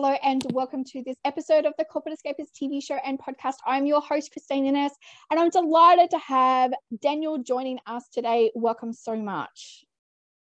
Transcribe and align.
Hello 0.00 0.14
and 0.22 0.46
welcome 0.52 0.84
to 0.84 1.02
this 1.04 1.16
episode 1.24 1.66
of 1.66 1.74
the 1.76 1.84
Corporate 1.84 2.16
Escapists 2.16 2.52
TV 2.56 2.80
show 2.80 2.98
and 3.04 3.18
podcast. 3.18 3.54
I'm 3.66 3.84
your 3.84 4.00
host, 4.00 4.30
Christine 4.30 4.64
Innes, 4.64 4.92
and 5.28 5.40
I'm 5.40 5.50
delighted 5.50 6.08
to 6.10 6.18
have 6.18 6.72
Daniel 7.02 7.38
joining 7.38 7.80
us 7.84 8.04
today. 8.14 8.52
Welcome 8.54 8.92
so 8.92 9.16
much. 9.16 9.84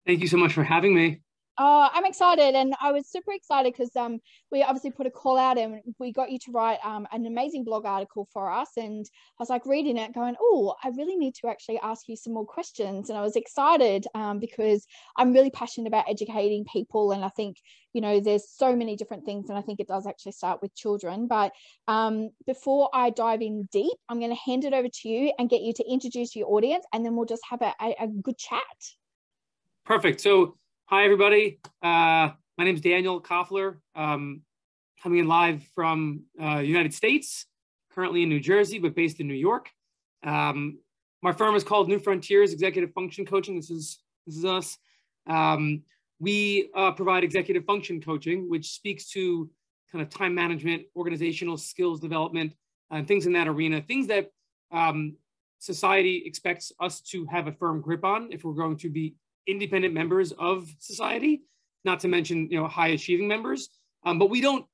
Thank 0.04 0.22
you 0.22 0.26
so 0.26 0.38
much 0.38 0.54
for 0.54 0.64
having 0.64 0.92
me. 0.92 1.20
Uh, 1.58 1.88
I'm 1.92 2.04
excited, 2.04 2.54
and 2.54 2.72
I 2.80 2.92
was 2.92 3.10
super 3.10 3.32
excited 3.32 3.72
because 3.72 3.94
um, 3.96 4.20
we 4.52 4.62
obviously 4.62 4.92
put 4.92 5.08
a 5.08 5.10
call 5.10 5.36
out, 5.36 5.58
and 5.58 5.80
we 5.98 6.12
got 6.12 6.30
you 6.30 6.38
to 6.44 6.52
write 6.52 6.78
um, 6.84 7.08
an 7.10 7.26
amazing 7.26 7.64
blog 7.64 7.84
article 7.84 8.28
for 8.32 8.48
us. 8.48 8.70
And 8.76 9.04
I 9.04 9.42
was 9.42 9.50
like 9.50 9.66
reading 9.66 9.96
it, 9.96 10.14
going, 10.14 10.36
"Oh, 10.40 10.76
I 10.84 10.90
really 10.90 11.16
need 11.16 11.34
to 11.40 11.48
actually 11.48 11.80
ask 11.80 12.08
you 12.08 12.14
some 12.14 12.32
more 12.32 12.46
questions." 12.46 13.08
And 13.08 13.18
I 13.18 13.22
was 13.22 13.34
excited 13.34 14.06
um, 14.14 14.38
because 14.38 14.86
I'm 15.16 15.32
really 15.32 15.50
passionate 15.50 15.88
about 15.88 16.08
educating 16.08 16.64
people, 16.72 17.10
and 17.10 17.24
I 17.24 17.28
think 17.30 17.56
you 17.92 18.02
know 18.02 18.20
there's 18.20 18.48
so 18.48 18.76
many 18.76 18.94
different 18.94 19.24
things, 19.24 19.48
and 19.48 19.58
I 19.58 19.62
think 19.62 19.80
it 19.80 19.88
does 19.88 20.06
actually 20.06 20.32
start 20.32 20.62
with 20.62 20.76
children. 20.76 21.26
But 21.26 21.50
um, 21.88 22.30
before 22.46 22.88
I 22.94 23.10
dive 23.10 23.42
in 23.42 23.68
deep, 23.72 23.98
I'm 24.08 24.20
going 24.20 24.30
to 24.30 24.40
hand 24.46 24.64
it 24.64 24.74
over 24.74 24.88
to 24.88 25.08
you 25.08 25.32
and 25.40 25.50
get 25.50 25.62
you 25.62 25.72
to 25.72 25.90
introduce 25.90 26.36
your 26.36 26.52
audience, 26.52 26.84
and 26.92 27.04
then 27.04 27.16
we'll 27.16 27.26
just 27.26 27.42
have 27.50 27.62
a, 27.62 27.74
a, 27.80 27.96
a 28.04 28.06
good 28.06 28.38
chat. 28.38 28.62
Perfect. 29.84 30.20
So 30.20 30.56
Hi, 30.90 31.04
everybody. 31.04 31.60
Uh, 31.82 32.30
my 32.56 32.64
name 32.64 32.74
is 32.74 32.80
Daniel 32.80 33.20
Koffler, 33.20 33.76
um, 33.94 34.40
coming 35.02 35.18
in 35.18 35.28
live 35.28 35.62
from 35.74 36.22
uh, 36.42 36.60
United 36.60 36.94
States, 36.94 37.44
currently 37.92 38.22
in 38.22 38.30
New 38.30 38.40
Jersey, 38.40 38.78
but 38.78 38.94
based 38.94 39.20
in 39.20 39.28
New 39.28 39.34
York. 39.34 39.68
Um, 40.22 40.78
my 41.20 41.32
firm 41.32 41.54
is 41.56 41.62
called 41.62 41.90
New 41.90 41.98
Frontiers 41.98 42.54
Executive 42.54 42.90
Function 42.94 43.26
Coaching. 43.26 43.56
This 43.56 43.68
is, 43.68 43.98
this 44.26 44.38
is 44.38 44.46
us. 44.46 44.78
Um, 45.26 45.82
we 46.20 46.70
uh, 46.74 46.92
provide 46.92 47.22
executive 47.22 47.66
function 47.66 48.00
coaching, 48.00 48.48
which 48.48 48.70
speaks 48.70 49.10
to 49.10 49.50
kind 49.92 50.00
of 50.00 50.08
time 50.08 50.34
management, 50.34 50.84
organizational 50.96 51.58
skills 51.58 52.00
development, 52.00 52.54
and 52.90 53.06
things 53.06 53.26
in 53.26 53.34
that 53.34 53.46
arena, 53.46 53.82
things 53.82 54.06
that 54.06 54.30
um, 54.72 55.18
society 55.58 56.22
expects 56.24 56.72
us 56.80 57.02
to 57.02 57.26
have 57.26 57.46
a 57.46 57.52
firm 57.52 57.82
grip 57.82 58.06
on 58.06 58.32
if 58.32 58.42
we're 58.42 58.54
going 58.54 58.78
to 58.78 58.88
be 58.88 59.16
independent 59.48 59.94
members 59.94 60.32
of 60.32 60.68
society, 60.78 61.42
not 61.84 62.00
to 62.00 62.08
mention 62.08 62.48
you 62.50 62.60
know 62.60 62.68
high 62.68 62.88
achieving 62.88 63.26
members. 63.26 63.68
Um, 64.04 64.18
but 64.18 64.30
we 64.30 64.40
don't, 64.40 64.64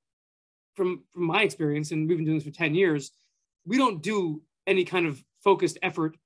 from 0.75 1.05
from 1.15 1.25
my 1.25 1.43
experience, 1.43 1.93
and 1.93 2.07
we've 2.07 2.19
been 2.19 2.27
doing 2.27 2.39
this 2.39 2.45
for 2.45 2.51
ten 2.51 2.75
years, 2.75 3.13
we 3.65 3.79
don't 3.79 4.03
do 4.03 4.43
any 4.67 4.85
kind 4.85 5.07
of 5.07 5.23
focused 5.43 5.79
effort 5.83 6.17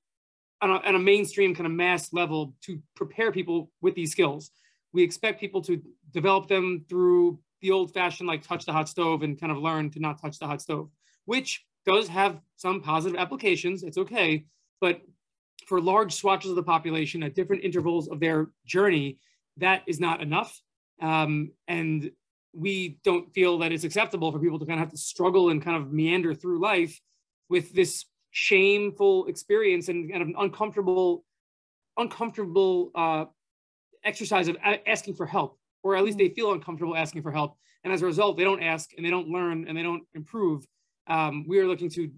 on 0.60 0.70
a, 0.70 0.74
on 0.74 0.94
a 0.94 0.98
mainstream 0.98 1.54
kind 1.54 1.66
of 1.66 1.72
mass 1.72 2.12
level 2.12 2.54
to 2.62 2.80
prepare 2.96 3.30
people 3.30 3.70
with 3.80 3.94
these 3.94 4.10
skills. 4.10 4.50
We 4.92 5.02
expect 5.02 5.38
people 5.38 5.62
to 5.62 5.80
develop 6.12 6.48
them 6.48 6.84
through 6.88 7.38
the 7.60 7.70
old 7.70 7.92
fashioned 7.92 8.28
like 8.28 8.42
touch 8.42 8.64
the 8.64 8.72
hot 8.72 8.88
stove 8.88 9.22
and 9.22 9.38
kind 9.38 9.52
of 9.52 9.58
learn 9.58 9.90
to 9.90 10.00
not 10.00 10.20
touch 10.20 10.38
the 10.38 10.46
hot 10.46 10.62
stove, 10.62 10.90
which 11.26 11.64
does 11.86 12.08
have 12.08 12.40
some 12.56 12.80
positive 12.80 13.18
applications. 13.18 13.82
It's 13.82 13.98
okay, 13.98 14.46
but 14.80 15.00
for 15.68 15.80
large 15.80 16.14
swatches 16.14 16.50
of 16.50 16.56
the 16.56 16.62
population 16.62 17.22
at 17.22 17.34
different 17.34 17.62
intervals 17.62 18.08
of 18.08 18.20
their 18.20 18.48
journey, 18.66 19.18
that 19.58 19.82
is 19.86 20.00
not 20.00 20.22
enough. 20.22 20.58
Um, 21.00 21.52
and 21.68 22.10
we 22.54 22.98
don't 23.04 23.32
feel 23.34 23.58
that 23.58 23.70
it's 23.70 23.84
acceptable 23.84 24.32
for 24.32 24.38
people 24.38 24.58
to 24.58 24.64
kind 24.64 24.80
of 24.80 24.86
have 24.86 24.92
to 24.92 24.98
struggle 24.98 25.50
and 25.50 25.62
kind 25.62 25.76
of 25.76 25.92
meander 25.92 26.34
through 26.34 26.60
life 26.60 26.98
with 27.50 27.72
this 27.74 28.06
shameful 28.30 29.26
experience 29.26 29.88
and 29.88 30.10
kind 30.10 30.22
of 30.22 30.28
uncomfortable, 30.38 31.24
uncomfortable 31.98 32.90
uh, 32.94 33.26
exercise 34.04 34.48
of 34.48 34.56
asking 34.86 35.14
for 35.14 35.26
help, 35.26 35.58
or 35.82 35.96
at 35.96 36.04
least 36.04 36.18
they 36.18 36.30
feel 36.30 36.52
uncomfortable 36.52 36.96
asking 36.96 37.22
for 37.22 37.30
help. 37.30 37.56
And 37.84 37.92
as 37.92 38.02
a 38.02 38.06
result, 38.06 38.38
they 38.38 38.44
don't 38.44 38.62
ask 38.62 38.90
and 38.96 39.04
they 39.04 39.10
don't 39.10 39.28
learn 39.28 39.68
and 39.68 39.76
they 39.76 39.82
don't 39.82 40.04
improve. 40.14 40.66
Um, 41.06 41.44
we 41.46 41.58
are 41.58 41.66
looking 41.66 41.90
to 41.90 42.10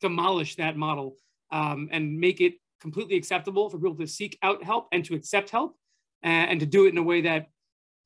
demolish 0.00 0.56
that 0.56 0.76
model 0.76 1.16
um, 1.52 1.88
and 1.92 2.18
make 2.18 2.40
it 2.40 2.54
completely 2.80 3.16
acceptable 3.16 3.70
for 3.70 3.78
people 3.78 3.94
to 3.96 4.06
seek 4.06 4.36
out 4.42 4.64
help 4.64 4.88
and 4.90 5.04
to 5.04 5.14
accept 5.14 5.50
help 5.50 5.76
and, 6.22 6.50
and 6.50 6.60
to 6.60 6.66
do 6.66 6.86
it 6.86 6.90
in 6.90 6.98
a 6.98 7.02
way 7.02 7.20
that 7.20 7.46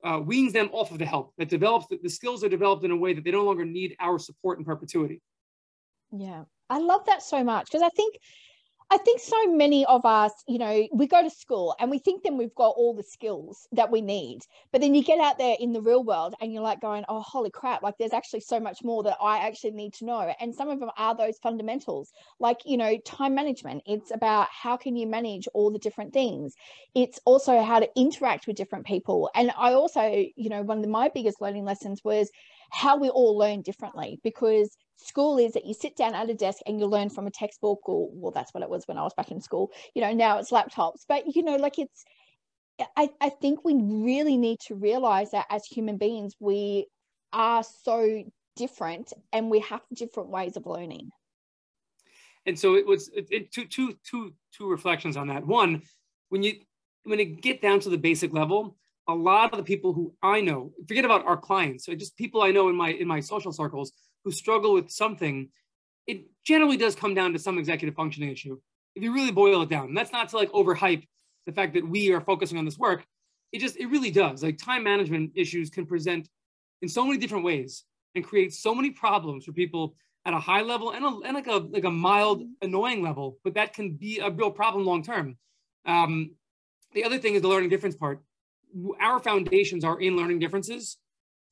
uh, 0.04 0.20
weans 0.20 0.52
them 0.52 0.68
off 0.72 0.92
of 0.92 0.98
the 0.98 1.06
help, 1.06 1.32
that 1.38 1.48
develops 1.48 1.86
the, 1.88 1.98
the 2.02 2.10
skills 2.10 2.44
are 2.44 2.48
developed 2.48 2.84
in 2.84 2.90
a 2.90 2.96
way 2.96 3.14
that 3.14 3.24
they 3.24 3.30
no 3.30 3.44
longer 3.44 3.64
need 3.64 3.96
our 3.98 4.18
support 4.18 4.58
in 4.58 4.64
perpetuity. 4.64 5.22
Yeah, 6.12 6.44
I 6.68 6.78
love 6.78 7.06
that 7.06 7.22
so 7.22 7.42
much 7.42 7.66
because 7.66 7.82
I 7.82 7.88
think 7.90 8.18
I 8.88 8.98
think 8.98 9.20
so 9.20 9.48
many 9.48 9.84
of 9.86 10.04
us, 10.06 10.32
you 10.46 10.58
know, 10.58 10.86
we 10.92 11.08
go 11.08 11.20
to 11.20 11.28
school 11.28 11.74
and 11.80 11.90
we 11.90 11.98
think 11.98 12.22
then 12.22 12.36
we've 12.36 12.54
got 12.54 12.74
all 12.76 12.94
the 12.94 13.02
skills 13.02 13.66
that 13.72 13.90
we 13.90 14.00
need. 14.00 14.42
But 14.70 14.80
then 14.80 14.94
you 14.94 15.02
get 15.02 15.18
out 15.18 15.38
there 15.38 15.56
in 15.58 15.72
the 15.72 15.80
real 15.80 16.04
world 16.04 16.36
and 16.40 16.52
you're 16.52 16.62
like 16.62 16.80
going, 16.80 17.04
oh, 17.08 17.20
holy 17.20 17.50
crap, 17.50 17.82
like 17.82 17.96
there's 17.98 18.12
actually 18.12 18.40
so 18.40 18.60
much 18.60 18.84
more 18.84 19.02
that 19.02 19.16
I 19.20 19.38
actually 19.38 19.72
need 19.72 19.94
to 19.94 20.04
know. 20.04 20.32
And 20.40 20.54
some 20.54 20.68
of 20.68 20.78
them 20.78 20.90
are 20.96 21.16
those 21.16 21.36
fundamentals, 21.38 22.12
like, 22.38 22.58
you 22.64 22.76
know, 22.76 22.96
time 22.98 23.34
management. 23.34 23.82
It's 23.86 24.12
about 24.12 24.46
how 24.52 24.76
can 24.76 24.94
you 24.94 25.08
manage 25.08 25.48
all 25.52 25.72
the 25.72 25.80
different 25.80 26.12
things. 26.12 26.54
It's 26.94 27.18
also 27.24 27.60
how 27.62 27.80
to 27.80 27.88
interact 27.96 28.46
with 28.46 28.54
different 28.54 28.86
people. 28.86 29.30
And 29.34 29.50
I 29.58 29.72
also, 29.72 30.02
you 30.36 30.48
know, 30.48 30.62
one 30.62 30.78
of 30.78 30.88
my 30.88 31.08
biggest 31.08 31.40
learning 31.40 31.64
lessons 31.64 32.02
was 32.04 32.30
how 32.70 32.96
we 32.96 33.08
all 33.08 33.36
learn 33.36 33.62
differently 33.62 34.20
because 34.22 34.76
school 34.96 35.38
is 35.38 35.52
that 35.52 35.66
you 35.66 35.74
sit 35.74 35.96
down 35.96 36.14
at 36.14 36.30
a 36.30 36.34
desk 36.34 36.60
and 36.66 36.80
you 36.80 36.86
learn 36.86 37.10
from 37.10 37.26
a 37.26 37.30
textbook 37.30 37.88
or 37.88 38.08
well 38.12 38.32
that's 38.32 38.52
what 38.54 38.62
it 38.62 38.70
was 38.70 38.86
when 38.86 38.98
i 38.98 39.02
was 39.02 39.14
back 39.14 39.30
in 39.30 39.40
school. 39.40 39.70
You 39.94 40.02
know 40.02 40.12
now 40.12 40.38
it's 40.38 40.50
laptops. 40.50 41.02
But 41.08 41.34
you 41.34 41.42
know 41.42 41.56
like 41.56 41.78
it's 41.78 42.04
i, 42.96 43.10
I 43.20 43.28
think 43.30 43.64
we 43.64 43.74
really 43.74 44.36
need 44.36 44.60
to 44.66 44.74
realize 44.74 45.30
that 45.30 45.46
as 45.50 45.64
human 45.64 45.96
beings 45.96 46.34
we 46.40 46.86
are 47.32 47.62
so 47.62 48.24
different 48.56 49.12
and 49.32 49.50
we 49.50 49.60
have 49.60 49.82
different 49.94 50.30
ways 50.30 50.56
of 50.56 50.66
learning. 50.66 51.10
And 52.46 52.58
so 52.58 52.76
it 52.76 52.86
was 52.86 53.08
it, 53.08 53.26
it, 53.30 53.52
two, 53.52 53.66
two, 53.66 53.96
two, 54.08 54.32
two 54.56 54.70
reflections 54.70 55.16
on 55.16 55.26
that. 55.28 55.46
One 55.46 55.82
when 56.28 56.42
you 56.42 56.54
when 57.04 57.18
you 57.18 57.24
get 57.24 57.62
down 57.62 57.80
to 57.80 57.90
the 57.90 57.98
basic 57.98 58.32
level 58.32 58.76
a 59.08 59.14
lot 59.14 59.52
of 59.52 59.58
the 59.58 59.64
people 59.64 59.92
who 59.92 60.12
i 60.22 60.40
know 60.40 60.72
forget 60.88 61.04
about 61.04 61.24
our 61.26 61.36
clients 61.36 61.84
so 61.84 61.94
just 61.94 62.16
people 62.16 62.42
i 62.42 62.50
know 62.50 62.68
in 62.68 62.76
my 62.76 62.90
in 62.90 63.06
my 63.06 63.20
social 63.20 63.52
circles 63.52 63.92
who 64.26 64.32
struggle 64.32 64.74
with 64.74 64.90
something, 64.90 65.48
it 66.08 66.24
generally 66.44 66.76
does 66.76 66.96
come 66.96 67.14
down 67.14 67.32
to 67.32 67.38
some 67.38 67.58
executive 67.58 67.94
functioning 67.94 68.28
issue. 68.28 68.58
If 68.96 69.04
you 69.04 69.14
really 69.14 69.30
boil 69.30 69.62
it 69.62 69.68
down, 69.68 69.86
and 69.86 69.96
that's 69.96 70.10
not 70.10 70.30
to 70.30 70.36
like 70.36 70.50
overhype 70.50 71.06
the 71.46 71.52
fact 71.52 71.74
that 71.74 71.88
we 71.88 72.12
are 72.12 72.20
focusing 72.20 72.58
on 72.58 72.64
this 72.64 72.76
work. 72.76 73.06
It 73.52 73.60
just, 73.60 73.76
it 73.76 73.86
really 73.86 74.10
does. 74.10 74.42
Like 74.42 74.58
time 74.58 74.82
management 74.82 75.30
issues 75.36 75.70
can 75.70 75.86
present 75.86 76.28
in 76.82 76.88
so 76.88 77.06
many 77.06 77.18
different 77.18 77.44
ways 77.44 77.84
and 78.16 78.24
create 78.24 78.52
so 78.52 78.74
many 78.74 78.90
problems 78.90 79.44
for 79.44 79.52
people 79.52 79.94
at 80.24 80.34
a 80.34 80.40
high 80.40 80.62
level 80.62 80.90
and, 80.90 81.04
a, 81.04 81.20
and 81.24 81.34
like 81.36 81.46
a 81.46 81.58
like 81.58 81.84
a 81.84 81.90
mild 81.90 82.42
annoying 82.62 83.02
level, 83.02 83.38
but 83.44 83.54
that 83.54 83.74
can 83.74 83.92
be 83.92 84.18
a 84.18 84.28
real 84.28 84.50
problem 84.50 84.84
long 84.84 85.04
term. 85.04 85.36
Um, 85.86 86.32
the 86.94 87.04
other 87.04 87.18
thing 87.18 87.36
is 87.36 87.42
the 87.42 87.48
learning 87.48 87.70
difference 87.70 87.94
part. 87.94 88.24
Our 89.00 89.20
foundations 89.20 89.84
are 89.84 90.00
in 90.00 90.16
learning 90.16 90.40
differences, 90.40 90.98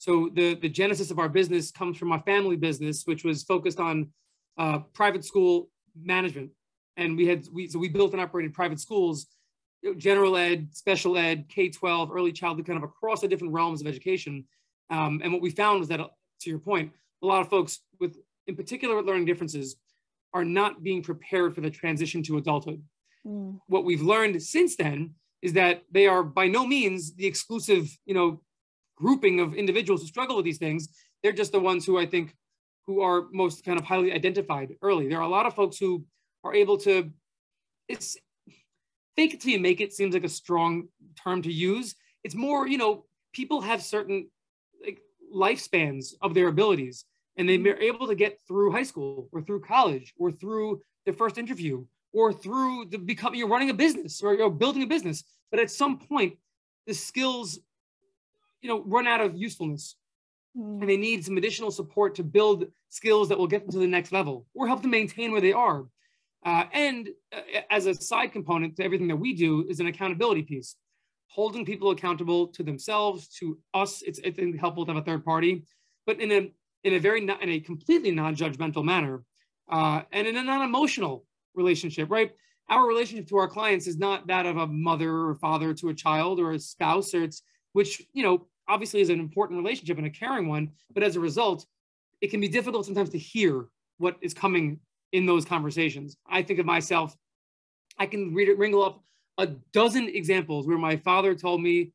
so 0.04 0.28
the, 0.34 0.54
the 0.56 0.69
genesis 0.69 1.10
of 1.10 1.19
our 1.19 1.31
business 1.31 1.70
comes 1.70 1.97
from 1.97 2.12
our 2.12 2.20
family 2.25 2.56
business, 2.56 3.06
which 3.06 3.25
was 3.25 3.42
focused 3.42 3.81
on 3.81 4.10
uh, 4.59 4.81
private 4.92 5.25
school 5.25 5.70
management. 5.98 6.50
And 6.98 7.16
we 7.16 7.26
had, 7.26 7.47
we, 7.50 7.69
so 7.69 7.78
we 7.78 7.88
built 7.88 8.12
and 8.12 8.20
operated 8.20 8.53
private 8.53 8.78
schools, 8.78 9.28
general 9.97 10.37
ed, 10.37 10.69
special 10.72 11.16
ed, 11.16 11.47
K-12, 11.48 12.10
early 12.15 12.32
childhood, 12.32 12.66
kind 12.66 12.76
of 12.76 12.82
across 12.82 13.22
the 13.22 13.28
different 13.28 13.54
realms 13.54 13.81
of 13.81 13.87
education. 13.87 14.44
Um, 14.91 15.22
and 15.25 15.32
what 15.32 15.41
we 15.41 15.48
found 15.48 15.81
was 15.81 15.88
that, 15.88 16.00
uh, 16.00 16.09
to 16.42 16.50
your 16.50 16.59
point, 16.59 16.92
a 17.22 17.26
lot 17.26 17.41
of 17.41 17.48
folks 17.48 17.81
with, 17.98 18.19
in 18.47 18.56
particular 18.56 18.97
with 18.97 19.06
learning 19.06 19.25
differences, 19.25 19.76
are 20.34 20.44
not 20.44 20.82
being 20.82 21.03
prepared 21.03 21.54
for 21.54 21.62
the 21.62 21.71
transition 21.71 22.22
to 22.25 22.36
adulthood. 22.36 22.82
Mm. 23.26 23.59
What 23.69 23.86
we've 23.86 24.03
learned 24.03 24.42
since 24.42 24.76
then 24.76 25.15
is 25.41 25.54
that 25.54 25.84
they 25.91 26.06
are 26.06 26.22
by 26.22 26.47
no 26.47 26.66
means 26.66 27.15
the 27.15 27.27
exclusive, 27.27 27.89
you 28.04 28.12
know, 28.12 28.42
grouping 28.97 29.41
of 29.41 29.55
individuals 29.55 30.03
who 30.03 30.09
struggle 30.09 30.37
with 30.37 30.45
these 30.45 30.59
things. 30.59 30.89
They're 31.23 31.33
just 31.33 31.53
the 31.53 31.61
ones 31.61 31.85
who 31.85 31.99
I 31.99 32.07
think 32.07 32.35
who 32.87 33.01
are 33.01 33.25
most 33.33 33.65
kind 33.65 33.79
of 33.79 33.85
highly 33.85 34.13
identified 34.13 34.75
early. 34.83 35.09
There 35.09 35.19
are 35.19 35.23
a 35.23 35.29
lot 35.29 35.47
of 35.47 35.55
folks 35.55 35.79
who 35.79 36.05
are 36.43 36.55
able 36.55 36.77
to, 36.79 37.11
it's 37.89 38.17
fake 39.17 39.35
it 39.35 39.41
till 39.41 39.53
you 39.53 39.61
make 39.61 39.81
it 39.81 39.93
seems 39.93 40.15
like 40.15 40.25
a 40.25 40.29
strong 40.29 40.89
term 41.23 41.43
to 41.43 41.53
use. 41.53 41.95
It's 42.25 42.35
more, 42.35 42.67
you 42.67 42.79
know, 42.79 43.07
people 43.33 43.61
have 43.63 43.83
certain 43.83 44.29
like 44.85 45.01
lifespans 45.35 46.15
of 46.21 46.35
their 46.35 46.49
abilities 46.49 47.05
and 47.37 47.49
they're 47.49 47.59
mm-hmm. 47.59 47.83
able 47.83 48.07
to 48.07 48.15
get 48.15 48.39
through 48.47 48.73
high 48.73 48.83
school 48.83 49.29
or 49.33 49.41
through 49.43 49.61
college 49.61 50.13
or 50.19 50.31
through 50.31 50.81
their 51.05 51.15
first 51.15 51.39
interview 51.39 51.85
or 52.13 52.33
through 52.33 52.87
the 52.91 52.99
become 52.99 53.35
you're 53.35 53.49
running 53.49 53.71
a 53.71 53.75
business 53.75 54.23
or 54.23 54.35
you're 54.35 54.51
building 54.51 54.83
a 54.83 54.87
business. 54.87 55.25
But 55.51 55.61
at 55.61 55.71
some 55.71 55.99
point, 55.99 56.35
the 56.87 56.95
skills 56.95 57.59
you 58.65 58.71
know, 58.71 58.83
run 58.97 59.07
out 59.07 59.21
of 59.21 59.37
usefulness. 59.37 59.95
Mm. 60.57 60.81
And 60.81 60.89
they 60.91 60.97
need 60.97 61.25
some 61.25 61.37
additional 61.37 61.71
support 61.71 62.15
to 62.15 62.25
build 62.25 62.65
skills 62.89 63.28
that 63.28 63.39
will 63.39 63.47
get 63.55 63.61
them 63.63 63.72
to 63.72 63.78
the 63.78 63.87
next 63.87 64.11
level 64.11 64.47
or 64.55 64.66
help 64.66 64.81
them 64.83 64.91
maintain 64.91 65.31
where 65.33 65.41
they 65.47 65.53
are. 65.53 65.81
Uh, 66.47 66.65
and 66.72 67.11
uh, 67.37 67.61
as 67.71 67.84
a 67.87 67.95
side 67.95 68.33
component 68.33 68.77
to 68.77 68.84
everything 68.84 69.09
that 69.09 69.16
we 69.25 69.34
do 69.34 69.66
is 69.69 69.81
an 69.81 69.87
accountability 69.87 70.43
piece. 70.43 70.77
holding 71.34 71.65
people 71.65 71.91
accountable 71.91 72.47
to 72.49 72.63
themselves, 72.63 73.28
to 73.28 73.59
us. 73.75 74.03
It's, 74.03 74.21
it's 74.22 74.39
helpful 74.59 74.87
to 74.87 74.93
have 74.93 75.03
a 75.03 75.05
third 75.05 75.25
party, 75.25 75.65
but 76.07 76.21
in 76.21 76.31
a 76.31 76.53
in 76.84 76.95
a 76.95 76.99
very 76.99 77.22
in 77.22 77.31
a 77.31 77.60
completely 77.60 78.10
non-judgmental 78.10 78.84
manner, 78.84 79.25
uh, 79.71 80.03
and 80.13 80.27
in 80.27 80.37
a 80.37 80.45
non-emotional 80.45 81.25
relationship. 81.55 82.10
Right, 82.10 82.33
our 82.69 82.87
relationship 82.87 83.28
to 83.28 83.37
our 83.37 83.49
clients 83.49 83.87
is 83.87 83.99
not 83.99 84.28
that 84.28 84.47
of 84.47 84.57
a 84.59 84.67
mother 84.67 85.10
or 85.10 85.34
father 85.34 85.75
to 85.75 85.89
a 85.89 85.95
child 85.95 86.39
or 86.39 86.53
a 86.53 86.59
spouse, 86.59 87.15
or 87.15 87.25
it's 87.25 87.43
which 87.72 88.03
you 88.13 88.22
know 88.22 88.47
obviously 88.69 89.01
is 89.01 89.11
an 89.11 89.21
important 89.21 89.59
relationship 89.59 89.99
and 89.99 90.07
a 90.07 90.11
caring 90.11 90.49
one, 90.49 90.71
but 90.93 91.03
as 91.03 91.16
a 91.16 91.21
result, 91.21 91.66
it 92.21 92.31
can 92.31 92.41
be 92.41 92.49
difficult 92.49 92.87
sometimes 92.87 93.11
to 93.11 93.19
hear 93.19 93.66
what 93.99 94.16
is 94.21 94.34
coming 94.34 94.81
in 95.13 95.27
those 95.27 95.45
conversations. 95.45 96.16
I 96.27 96.43
think 96.43 96.59
of 96.59 96.66
myself, 96.66 97.16
I 97.99 98.07
can 98.07 98.34
read 98.34 98.49
it, 98.49 98.59
wrangle 98.59 98.83
up 98.83 99.03
a 99.39 99.47
dozen 99.72 100.09
examples 100.09 100.66
where 100.66 100.78
my 100.78 100.97
father 100.97 101.34
told 101.34 101.61
me, 101.61 101.93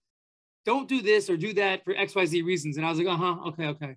don't 0.66 0.88
do 0.88 1.01
this 1.01 1.30
or 1.30 1.38
do 1.38 1.54
that 1.54 1.83
for 1.83 1.94
XYZ 1.94 2.45
reasons. 2.45 2.77
And 2.77 2.86
I 2.86 2.89
was 2.89 3.00
like, 3.00 3.07
uh 3.07 3.18
huh, 3.18 3.36
okay, 3.48 3.68
okay. 3.68 3.95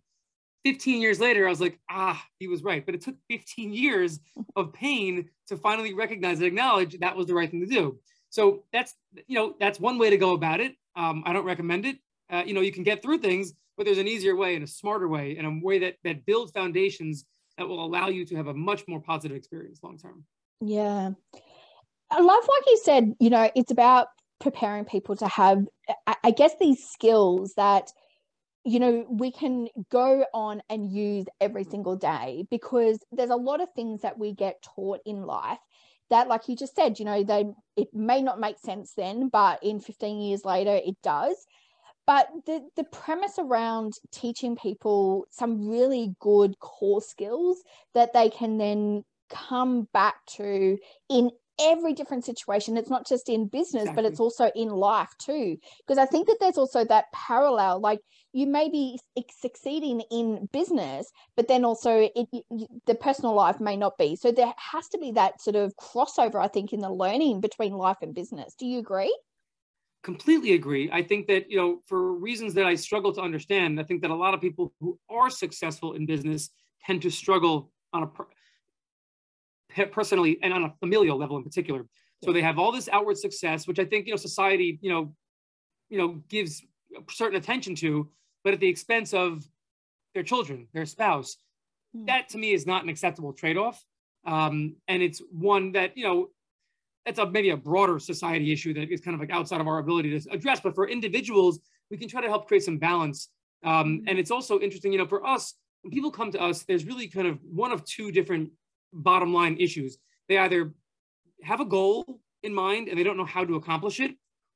15 0.65 1.01
years 1.01 1.19
later, 1.19 1.47
I 1.47 1.51
was 1.51 1.61
like, 1.61 1.79
ah, 1.91 2.25
he 2.39 2.47
was 2.47 2.63
right. 2.63 2.87
But 2.87 2.95
it 2.95 3.01
took 3.01 3.17
15 3.29 3.73
years 3.73 4.21
of 4.55 4.73
pain 4.73 5.29
to 5.49 5.57
finally 5.57 5.93
recognize 5.93 6.39
and 6.39 6.47
acknowledge 6.47 6.99
that 7.01 7.17
was 7.17 7.27
the 7.27 7.35
right 7.35 7.51
thing 7.51 7.61
to 7.61 7.67
do. 7.67 7.99
So 8.31 8.63
that's, 8.73 8.95
you 9.27 9.37
know, 9.37 9.55
that's 9.59 9.81
one 9.81 9.99
way 9.99 10.09
to 10.11 10.17
go 10.17 10.33
about 10.33 10.61
it. 10.61 10.77
Um, 10.95 11.25
I 11.27 11.33
don't 11.33 11.45
recommend 11.45 11.85
it. 11.85 11.99
Uh, 12.33 12.43
you 12.47 12.55
know, 12.55 12.63
you 12.63 12.73
can 12.73 12.83
get 12.83 13.03
through 13.03 13.19
things, 13.19 13.53
but 13.77 13.85
there's 13.85 13.99
an 13.99 14.09
easier 14.09 14.35
way 14.35 14.55
and 14.55 14.65
a 14.65 14.67
smarter 14.67 15.07
way 15.07 15.37
and 15.37 15.47
a 15.47 15.65
way 15.65 15.79
that 15.79 15.97
that 16.03 16.25
builds 16.27 16.51
foundations 16.51 17.27
that 17.59 17.69
will 17.69 17.85
allow 17.85 18.09
you 18.09 18.25
to 18.25 18.35
have 18.37 18.47
a 18.47 18.55
much 18.55 18.89
more 18.89 19.01
positive 19.01 19.37
experience 19.37 19.81
long 19.83 19.99
term. 19.99 20.25
Yeah. 20.61 21.11
I 22.11 22.21
love 22.21 22.43
like 22.49 22.67
you 22.67 22.81
said, 22.83 23.15
you 23.21 23.31
know, 23.31 23.51
it's 23.55 23.71
about 23.71 24.09
preparing 24.41 24.85
people 24.85 25.15
to 25.17 25.29
have 25.29 25.65
I 26.23 26.33
guess 26.33 26.53
these 26.59 26.85
skills 26.85 27.55
that 27.57 27.93
you 28.65 28.81
know 28.81 29.07
we 29.09 29.31
can 29.31 29.69
go 29.91 30.25
on 30.35 30.63
and 30.69 30.91
use 30.91 31.27
every 31.41 31.65
single 31.65 31.97
day 31.97 32.45
because 32.51 32.99
there's 33.13 33.31
a 33.31 33.37
lot 33.37 33.61
of 33.61 33.69
things 33.75 34.03
that 34.03 34.19
we 34.19 34.33
get 34.33 34.63
taught 34.63 35.01
in 35.07 35.23
life 35.23 35.59
that 36.11 36.29
like 36.29 36.49
you 36.49 36.57
just 36.57 36.75
said 36.75 36.99
you 36.99 37.05
know 37.05 37.23
they 37.23 37.45
it 37.77 37.89
may 37.95 38.21
not 38.21 38.41
make 38.41 38.59
sense 38.59 38.93
then 38.97 39.29
but 39.29 39.63
in 39.63 39.81
15 39.81 40.21
years 40.21 40.45
later 40.45 40.75
it 40.75 40.97
does 41.03 41.37
but 42.07 42.29
the 42.47 42.61
the 42.77 42.85
premise 42.85 43.39
around 43.39 43.95
teaching 44.11 44.57
people 44.57 45.27
some 45.31 45.69
really 45.69 46.15
good 46.21 46.59
core 46.59 47.03
skills 47.03 47.63
that 47.95 48.13
they 48.13 48.31
can 48.31 48.59
then 48.59 49.05
come 49.31 49.89
back 49.93 50.15
to 50.27 50.79
in 51.09 51.31
every 51.61 51.93
different 51.93 52.25
situation. 52.25 52.77
It's 52.77 52.91
not 52.91 53.07
just 53.07 53.29
in 53.29 53.47
business 53.47 53.83
exactly. 53.83 54.03
but 54.03 54.11
it's 54.11 54.21
also 54.21 54.51
in 54.55 54.69
life 54.69 55.11
too. 55.19 55.57
Because 55.87 55.99
i 55.99 56.07
think 56.07 56.27
that 56.27 56.39
there's 56.41 56.59
also 56.59 56.85
that 56.85 57.07
parallel 57.13 57.81
like 57.81 58.01
you 58.33 58.47
may 58.47 58.69
be 58.71 58.99
succeeding 59.41 60.03
in 60.11 60.49
business 60.53 61.11
but 61.37 61.49
then 61.49 61.65
also 61.65 62.09
it, 62.15 62.27
the 62.87 62.95
personal 62.95 63.35
life 63.35 63.61
may 63.61 63.77
not 63.77 63.97
be. 63.99 64.17
So 64.17 64.33
there 64.33 64.53
has 64.57 64.89
to 64.89 64.99
be 64.99 65.13
that 65.13 65.41
sort 65.41 65.57
of 65.57 65.75
crossover 65.77 66.43
i 66.43 66.49
think 66.49 66.73
in 66.73 66.81
the 66.81 66.91
learning 66.91 67.41
between 67.41 67.73
life 67.73 67.99
and 68.03 68.15
business. 68.15 68.55
Do 68.59 68.67
you 68.67 68.79
agree 68.79 69.17
completely 70.03 70.53
agree. 70.55 70.91
I 70.93 71.03
think 71.03 71.27
that, 71.29 71.51
you 71.51 71.57
know, 71.57 71.81
for 71.87 72.15
reasons 72.15 72.55
that 72.55 72.67
I 72.67 72.75
struggle 72.75 73.13
to 73.15 73.21
understand, 73.21 73.79
I 73.79 73.85
think 73.85 74.03
that 74.03 74.11
a 74.11 74.15
lot 74.15 74.35
of 74.35 74.41
people 74.41 74.73
who 74.81 74.99
are 75.09 75.31
successful 75.31 75.95
in 75.95 76.07
business 76.07 76.51
tend 76.85 77.03
to 77.03 77.11
struggle 77.11 77.71
on 77.93 78.03
a 78.03 78.07
per- 78.07 78.27
personally 79.87 80.39
and 80.43 80.53
on 80.53 80.65
a 80.65 80.75
familial 80.81 81.17
level 81.17 81.37
in 81.37 81.45
particular. 81.45 81.87
So 82.25 82.33
they 82.33 82.43
have 82.43 82.59
all 82.59 82.71
this 82.71 82.89
outward 82.93 83.19
success, 83.19 83.67
which 83.67 83.81
I 83.81 83.85
think, 83.85 84.07
you 84.07 84.13
know, 84.13 84.17
society, 84.17 84.79
you 84.81 84.91
know, 84.91 85.13
you 85.91 85.99
know, 85.99 86.23
gives 86.29 86.63
certain 87.11 87.37
attention 87.37 87.75
to, 87.77 88.09
but 88.45 88.55
at 88.55 88.61
the 88.61 88.69
expense 88.69 89.13
of 89.13 89.45
their 90.15 90.23
children, 90.23 90.69
their 90.73 90.87
spouse. 90.87 91.37
Mm. 91.97 92.07
That 92.07 92.29
to 92.31 92.39
me 92.39 92.53
is 92.53 92.65
not 92.65 92.85
an 92.85 92.89
acceptable 92.89 93.33
trade-off. 93.33 93.85
Um, 94.25 94.77
and 94.87 95.03
it's 95.03 95.21
one 95.33 95.73
that, 95.73 95.97
you 95.97 96.05
know, 96.05 96.29
that's 97.05 97.19
a 97.19 97.29
maybe 97.29 97.51
a 97.51 97.57
broader 97.57 97.99
society 97.99 98.53
issue 98.53 98.73
that 98.75 98.91
is 98.91 99.01
kind 99.01 99.15
of 99.15 99.21
like 99.21 99.31
outside 99.31 99.61
of 99.61 99.67
our 99.67 99.79
ability 99.79 100.19
to 100.19 100.31
address. 100.31 100.61
But 100.61 100.75
for 100.75 100.89
individuals, 100.89 101.61
we 101.91 101.97
can 101.97 102.09
try 102.09 102.21
to 102.21 102.29
help 102.29 102.47
create 102.47 102.63
some 102.63 102.79
balance. 102.79 103.29
Um, 103.65 103.73
mm-hmm. 103.73 104.09
and 104.09 104.19
it's 104.19 104.31
also 104.31 104.61
interesting, 104.61 104.93
you 104.93 104.99
know, 104.99 105.07
for 105.07 105.27
us, 105.27 105.55
when 105.83 105.91
people 105.91 106.11
come 106.11 106.31
to 106.33 106.41
us, 106.41 106.63
there's 106.63 106.85
really 106.85 107.09
kind 107.09 107.27
of 107.27 107.39
one 107.43 107.73
of 107.73 107.85
two 107.85 108.13
different 108.13 108.51
bottom 108.93 109.35
line 109.35 109.57
issues. 109.59 109.99
They 110.29 110.39
either 110.39 110.73
have 111.43 111.61
a 111.61 111.65
goal 111.65 112.21
in 112.43 112.55
mind 112.55 112.89
and 112.89 112.99
they 112.99 113.03
don't 113.03 113.17
know 113.17 113.25
how 113.25 113.45
to 113.45 113.57
accomplish 113.57 114.01
it, 114.01 114.13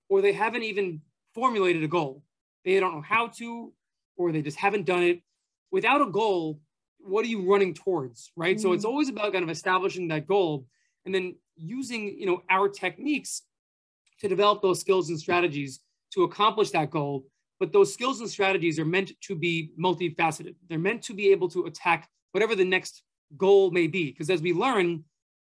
or 0.08 0.22
they 0.22 0.32
haven't 0.32 0.62
even 0.62 1.00
formulated 1.34 1.82
a 1.82 1.88
goal. 1.88 2.22
They 2.64 2.78
don't 2.78 2.94
know 2.94 3.02
how 3.02 3.28
to, 3.38 3.72
or 4.16 4.32
they 4.32 4.42
just 4.42 4.58
haven't 4.58 4.86
done 4.86 5.02
it. 5.02 5.22
Without 5.72 6.00
a 6.00 6.06
goal, 6.06 6.60
what 6.98 7.24
are 7.24 7.28
you 7.28 7.50
running 7.50 7.74
towards, 7.74 8.30
right? 8.36 8.56
Mm-hmm. 8.56 8.62
So 8.62 8.72
it's 8.72 8.84
mm. 8.84 8.88
always 8.88 9.08
about 9.08 9.32
kind 9.32 9.44
of 9.44 9.50
establishing 9.50 10.08
that 10.08 10.26
goal 10.26 10.66
and 11.04 11.14
then 11.14 11.36
using 11.56 12.18
you 12.18 12.26
know 12.26 12.42
our 12.50 12.68
techniques 12.68 13.42
to 14.20 14.28
develop 14.28 14.62
those 14.62 14.80
skills 14.80 15.10
and 15.10 15.18
strategies 15.18 15.80
to 16.12 16.24
accomplish 16.24 16.70
that 16.70 16.90
goal. 16.90 17.26
But 17.58 17.72
those 17.72 17.92
skills 17.92 18.20
and 18.20 18.28
strategies 18.28 18.78
are 18.78 18.84
meant 18.84 19.12
to 19.22 19.34
be 19.34 19.70
multifaceted. 19.80 20.54
They're 20.68 20.78
meant 20.78 21.02
to 21.04 21.14
be 21.14 21.30
able 21.30 21.48
to 21.50 21.64
attack 21.64 22.08
whatever 22.32 22.54
the 22.54 22.64
next 22.64 23.02
goal 23.36 23.70
may 23.70 23.86
be. 23.86 24.10
Because 24.10 24.28
as 24.28 24.42
we 24.42 24.52
learn 24.52 25.04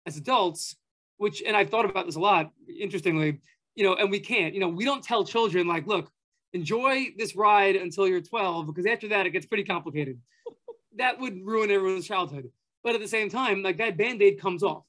as 0.05 0.17
adults 0.17 0.75
which 1.17 1.43
and 1.45 1.55
i've 1.55 1.69
thought 1.69 1.85
about 1.85 2.05
this 2.05 2.15
a 2.15 2.19
lot 2.19 2.51
interestingly 2.67 3.39
you 3.75 3.83
know 3.83 3.93
and 3.95 4.09
we 4.09 4.19
can't 4.19 4.53
you 4.53 4.59
know 4.59 4.67
we 4.67 4.85
don't 4.85 5.03
tell 5.03 5.23
children 5.23 5.67
like 5.67 5.85
look 5.85 6.09
enjoy 6.53 7.05
this 7.17 7.35
ride 7.35 7.75
until 7.75 8.07
you're 8.07 8.21
12 8.21 8.65
because 8.65 8.85
after 8.87 9.07
that 9.09 9.27
it 9.27 9.31
gets 9.31 9.45
pretty 9.45 9.63
complicated. 9.63 10.19
That 10.97 11.17
would 11.21 11.45
ruin 11.45 11.71
everyone's 11.71 12.05
childhood. 12.05 12.51
But 12.83 12.93
at 12.93 12.99
the 12.99 13.07
same 13.07 13.29
time 13.29 13.63
like 13.63 13.77
that 13.77 13.95
band-aid 13.95 14.41
comes 14.41 14.63
off 14.63 14.83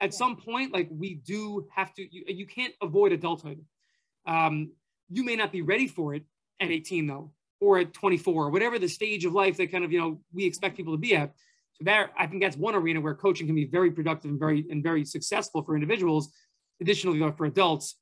at 0.00 0.14
some 0.14 0.36
point, 0.36 0.72
like 0.72 0.88
we 0.90 1.14
do 1.14 1.66
have 1.74 1.92
to, 1.94 2.02
you, 2.02 2.24
you 2.28 2.46
can't 2.46 2.74
avoid 2.80 3.12
adulthood. 3.12 3.64
Um, 4.26 4.72
you 5.10 5.24
may 5.24 5.36
not 5.36 5.52
be 5.52 5.62
ready 5.62 5.88
for 5.88 6.14
it 6.14 6.24
at 6.60 6.70
18 6.70 7.06
though, 7.06 7.32
or 7.60 7.78
at 7.78 7.92
24, 7.92 8.46
or 8.46 8.50
whatever 8.50 8.78
the 8.78 8.88
stage 8.88 9.24
of 9.24 9.32
life 9.32 9.56
that 9.56 9.72
kind 9.72 9.84
of, 9.84 9.92
you 9.92 10.00
know, 10.00 10.20
we 10.32 10.44
expect 10.44 10.76
people 10.76 10.94
to 10.94 10.98
be 10.98 11.16
at. 11.16 11.32
So 11.74 11.84
there, 11.84 12.10
I 12.16 12.26
think 12.26 12.42
that's 12.42 12.56
one 12.56 12.74
arena 12.74 13.00
where 13.00 13.14
coaching 13.14 13.46
can 13.46 13.56
be 13.56 13.64
very 13.64 13.90
productive 13.90 14.30
and 14.30 14.38
very, 14.38 14.64
and 14.70 14.82
very 14.82 15.04
successful 15.04 15.62
for 15.62 15.74
individuals. 15.74 16.30
Additionally, 16.80 17.18
though, 17.18 17.32
for 17.32 17.46
adults, 17.46 17.96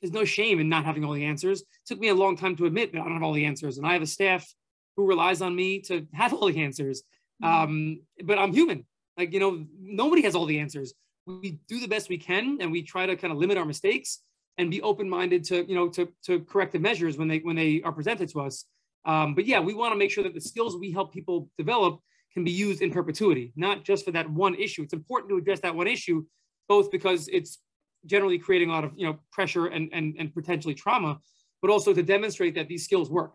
there's 0.00 0.12
no 0.12 0.24
shame 0.24 0.58
in 0.60 0.68
not 0.68 0.84
having 0.84 1.04
all 1.04 1.12
the 1.12 1.24
answers. 1.24 1.60
It 1.60 1.66
took 1.86 2.00
me 2.00 2.08
a 2.08 2.14
long 2.14 2.36
time 2.36 2.56
to 2.56 2.66
admit 2.66 2.92
that 2.92 3.00
I 3.00 3.04
don't 3.04 3.14
have 3.14 3.22
all 3.22 3.32
the 3.32 3.44
answers. 3.44 3.78
And 3.78 3.86
I 3.86 3.92
have 3.92 4.02
a 4.02 4.06
staff 4.06 4.52
who 4.96 5.06
relies 5.06 5.42
on 5.42 5.54
me 5.54 5.80
to 5.82 6.06
have 6.14 6.32
all 6.32 6.46
the 6.46 6.62
answers. 6.62 7.02
Mm-hmm. 7.42 7.62
Um, 7.62 8.00
but 8.24 8.38
I'm 8.38 8.52
human. 8.52 8.86
Like, 9.16 9.32
you 9.32 9.40
know, 9.40 9.66
nobody 9.80 10.22
has 10.22 10.34
all 10.34 10.46
the 10.46 10.60
answers 10.60 10.94
we 11.38 11.60
do 11.68 11.80
the 11.80 11.88
best 11.88 12.08
we 12.08 12.18
can 12.18 12.58
and 12.60 12.70
we 12.70 12.82
try 12.82 13.06
to 13.06 13.16
kind 13.16 13.32
of 13.32 13.38
limit 13.38 13.56
our 13.56 13.64
mistakes 13.64 14.20
and 14.58 14.70
be 14.70 14.82
open-minded 14.82 15.44
to 15.44 15.64
you 15.68 15.74
know 15.74 15.88
to, 15.88 16.08
to 16.24 16.40
corrective 16.40 16.80
measures 16.80 17.16
when 17.16 17.28
they 17.28 17.38
when 17.38 17.56
they 17.56 17.82
are 17.82 17.92
presented 17.92 18.28
to 18.30 18.40
us. 18.40 18.64
Um, 19.04 19.34
but 19.34 19.46
yeah 19.46 19.60
we 19.60 19.74
want 19.74 19.92
to 19.92 19.98
make 19.98 20.10
sure 20.10 20.24
that 20.24 20.34
the 20.34 20.40
skills 20.40 20.76
we 20.76 20.90
help 20.90 21.12
people 21.12 21.48
develop 21.56 22.00
can 22.34 22.44
be 22.44 22.50
used 22.50 22.82
in 22.82 22.90
perpetuity 22.90 23.52
not 23.56 23.84
just 23.84 24.04
for 24.04 24.12
that 24.12 24.28
one 24.30 24.54
issue. 24.54 24.82
It's 24.82 24.92
important 24.92 25.30
to 25.30 25.36
address 25.36 25.60
that 25.60 25.74
one 25.74 25.86
issue 25.86 26.24
both 26.68 26.90
because 26.90 27.28
it's 27.28 27.58
generally 28.06 28.38
creating 28.38 28.70
a 28.70 28.72
lot 28.72 28.84
of 28.84 28.92
you 28.96 29.06
know 29.06 29.18
pressure 29.32 29.66
and 29.66 29.88
and, 29.92 30.16
and 30.18 30.34
potentially 30.34 30.74
trauma 30.74 31.18
but 31.62 31.70
also 31.70 31.92
to 31.92 32.02
demonstrate 32.02 32.54
that 32.54 32.68
these 32.68 32.84
skills 32.84 33.10
work. 33.10 33.34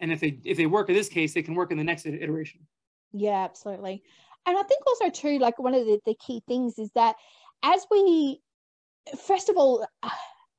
And 0.00 0.12
if 0.12 0.20
they 0.20 0.38
if 0.44 0.56
they 0.56 0.66
work 0.66 0.88
in 0.88 0.94
this 0.94 1.08
case 1.08 1.34
they 1.34 1.42
can 1.42 1.54
work 1.54 1.70
in 1.70 1.78
the 1.78 1.84
next 1.84 2.06
iteration. 2.06 2.60
Yeah 3.12 3.44
absolutely 3.44 4.02
and 4.46 4.58
I 4.58 4.62
think 4.62 4.86
also 4.86 5.10
too, 5.10 5.38
like 5.38 5.58
one 5.58 5.74
of 5.74 5.84
the, 5.86 6.00
the 6.04 6.14
key 6.14 6.42
things 6.46 6.78
is 6.78 6.90
that 6.94 7.16
as 7.62 7.86
we 7.90 8.40
first 9.26 9.48
of 9.48 9.56
all 9.56 9.86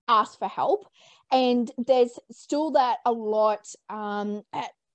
ask 0.08 0.38
for 0.38 0.48
help 0.48 0.86
and 1.32 1.72
there's 1.78 2.20
still 2.32 2.72
that 2.72 2.98
a 3.06 3.12
lot 3.12 3.68
um, 3.90 4.44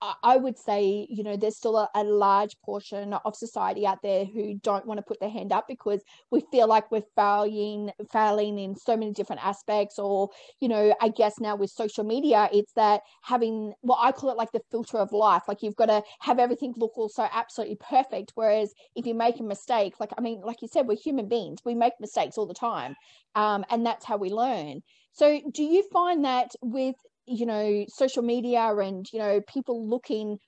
I 0.00 0.37
would 0.37 0.57
say, 0.57 1.09
you 1.11 1.25
know, 1.25 1.37
there's 1.37 1.57
still 1.57 1.76
a, 1.76 1.88
a, 1.95 2.05
large 2.05 2.57
portion 2.64 3.14
of 3.14 3.35
society 3.35 3.85
out 3.85 3.99
there 4.02 4.25
who 4.25 4.55
don't 4.62 4.87
want 4.87 4.99
to 4.99 5.02
put 5.02 5.19
their 5.19 5.28
hand 5.28 5.52
up 5.52 5.67
because 5.67 6.02
we 6.31 6.45
feel 6.52 6.69
like 6.69 6.90
we're 6.93 7.02
failing, 7.17 7.90
failing 8.12 8.59
in 8.61 8.76
so 8.76 8.97
many 8.97 9.12
different 9.12 9.45
aspects. 9.45 9.99
Or, 9.99 10.28
you 10.61 10.69
know, 10.69 10.95
I 11.00 11.09
guess 11.09 11.40
now 11.40 11.57
with 11.57 11.71
social 11.71 12.05
media, 12.05 12.49
it's 12.52 12.73
that 12.75 13.00
having 13.23 13.73
what 13.81 13.99
well, 13.99 13.99
I 14.00 14.12
call 14.12 14.31
it 14.31 14.37
like 14.37 14.52
the 14.52 14.61
filter 14.71 14.99
of 14.99 15.11
life. 15.12 15.43
Like 15.49 15.62
you've 15.62 15.76
got 15.76 15.87
to 15.87 16.02
have 16.21 16.38
everything 16.38 16.75
look 16.76 16.97
also 16.97 17.26
absolutely 17.33 17.78
perfect. 17.81 18.33
Whereas 18.37 18.73
if 18.95 19.05
you 19.05 19.14
make 19.14 19.40
a 19.40 19.45
mistake, 19.45 19.95
like 19.99 20.11
I 20.17 20.21
mean, 20.21 20.43
like 20.43 20.62
you 20.62 20.69
said, 20.69 20.87
we're 20.87 20.97
human 20.97 21.28
beings. 21.28 21.59
We 21.64 21.75
make 21.75 21.95
mistakes 21.99 22.38
all 22.38 22.47
the 22.47 22.55
time, 22.55 22.95
um, 23.35 23.64
and 23.69 23.85
that's 23.85 24.05
how 24.05 24.17
we 24.17 24.31
learn. 24.31 24.83
So, 25.12 25.40
do 25.52 25.64
you 25.64 25.83
find 25.93 26.25
that 26.25 26.52
with 26.62 26.95
you 27.28 27.47
know 27.47 27.85
social 27.88 28.23
media 28.23 28.61
and 28.76 29.06
you 29.12 29.18
know 29.18 29.40
people 29.42 29.88
looking 29.88 30.38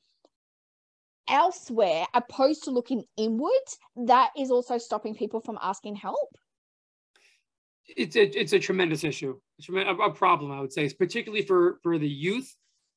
elsewhere 1.29 2.07
opposed 2.15 2.65
to 2.65 2.71
looking 2.71 3.05
inward 3.17 3.51
that 4.07 4.31
is 4.37 4.51
also 4.51 4.79
stopping 4.79 5.15
people 5.15 5.41
from 5.41 5.59
asking 5.63 5.95
help 5.95 6.29
it's 7.97 8.17
a 8.17 8.41
it's 8.41 8.53
a 8.53 8.59
tremendous 8.59 9.05
issue, 9.05 9.39
it's 9.59 9.69
a, 9.69 9.73
a 9.75 10.13
problem 10.13 10.53
I 10.53 10.61
would 10.61 10.73
say, 10.73 10.85
it's 10.85 10.95
particularly 10.95 11.45
for 11.45 11.79
for 11.83 11.99
the 11.99 12.09
youth. 12.09 12.55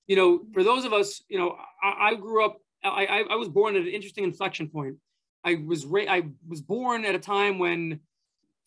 You 0.08 0.16
know, 0.16 0.42
for 0.54 0.64
those 0.64 0.86
of 0.86 0.94
us, 0.94 1.22
you 1.30 1.38
know, 1.38 1.58
I, 1.82 2.10
I 2.10 2.16
grew 2.16 2.46
up. 2.46 2.58
I, 2.84 3.26
I 3.30 3.36
was 3.36 3.48
born 3.48 3.78
at 3.78 3.84
an 3.84 3.88
interesting 3.88 4.26
inflection 4.26 4.68
point. 4.68 4.98
I 5.46 5.64
was 5.66 5.86
ra- 5.86 6.10
I 6.10 6.24
was 6.48 6.62
born 6.62 7.06
at 7.06 7.16
a 7.16 7.20
time 7.20 7.58
when 7.58 7.94
if 7.94 8.00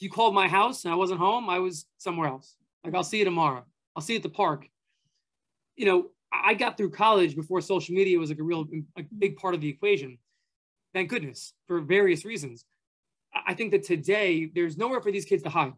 you 0.01 0.11
called 0.11 0.35
my 0.35 0.49
house 0.49 0.85
and 0.85 0.93
I 0.93 0.97
wasn't 0.97 1.21
home, 1.21 1.51
I 1.51 1.59
was 1.59 1.87
somewhere 1.99 2.29
else. 2.29 2.57
Like 2.83 2.95
I'll 2.95 3.05
see 3.05 3.19
you 3.19 3.25
tomorrow. 3.25 3.65
I'll 3.95 4.03
see 4.03 4.15
you 4.15 4.19
at 4.19 4.23
the 4.23 4.31
park. 4.31 4.69
You 5.77 5.87
know, 5.87 6.07
I 6.33 6.55
got 6.55 6.77
through 6.77 6.91
college 6.91 7.37
before 7.37 7.61
social 7.61 7.95
media 7.95 8.19
was 8.19 8.31
like 8.31 8.39
a 8.39 8.43
real 8.43 8.67
a 8.99 9.03
big 9.19 9.37
part 9.37 9.55
of 9.55 9.61
the 9.61 9.69
equation. 9.69 10.19
Thank 10.95 11.11
goodness 11.11 11.53
for 11.67 11.81
various 11.81 12.25
reasons. 12.25 12.65
I 13.47 13.55
think 13.55 13.73
that 13.73 13.85
today 13.85 14.51
there's 14.55 14.77
nowhere 14.79 15.01
for 15.01 15.13
these 15.13 15.25
kids 15.25 15.43
to 15.43 15.51
hide. 15.51 15.75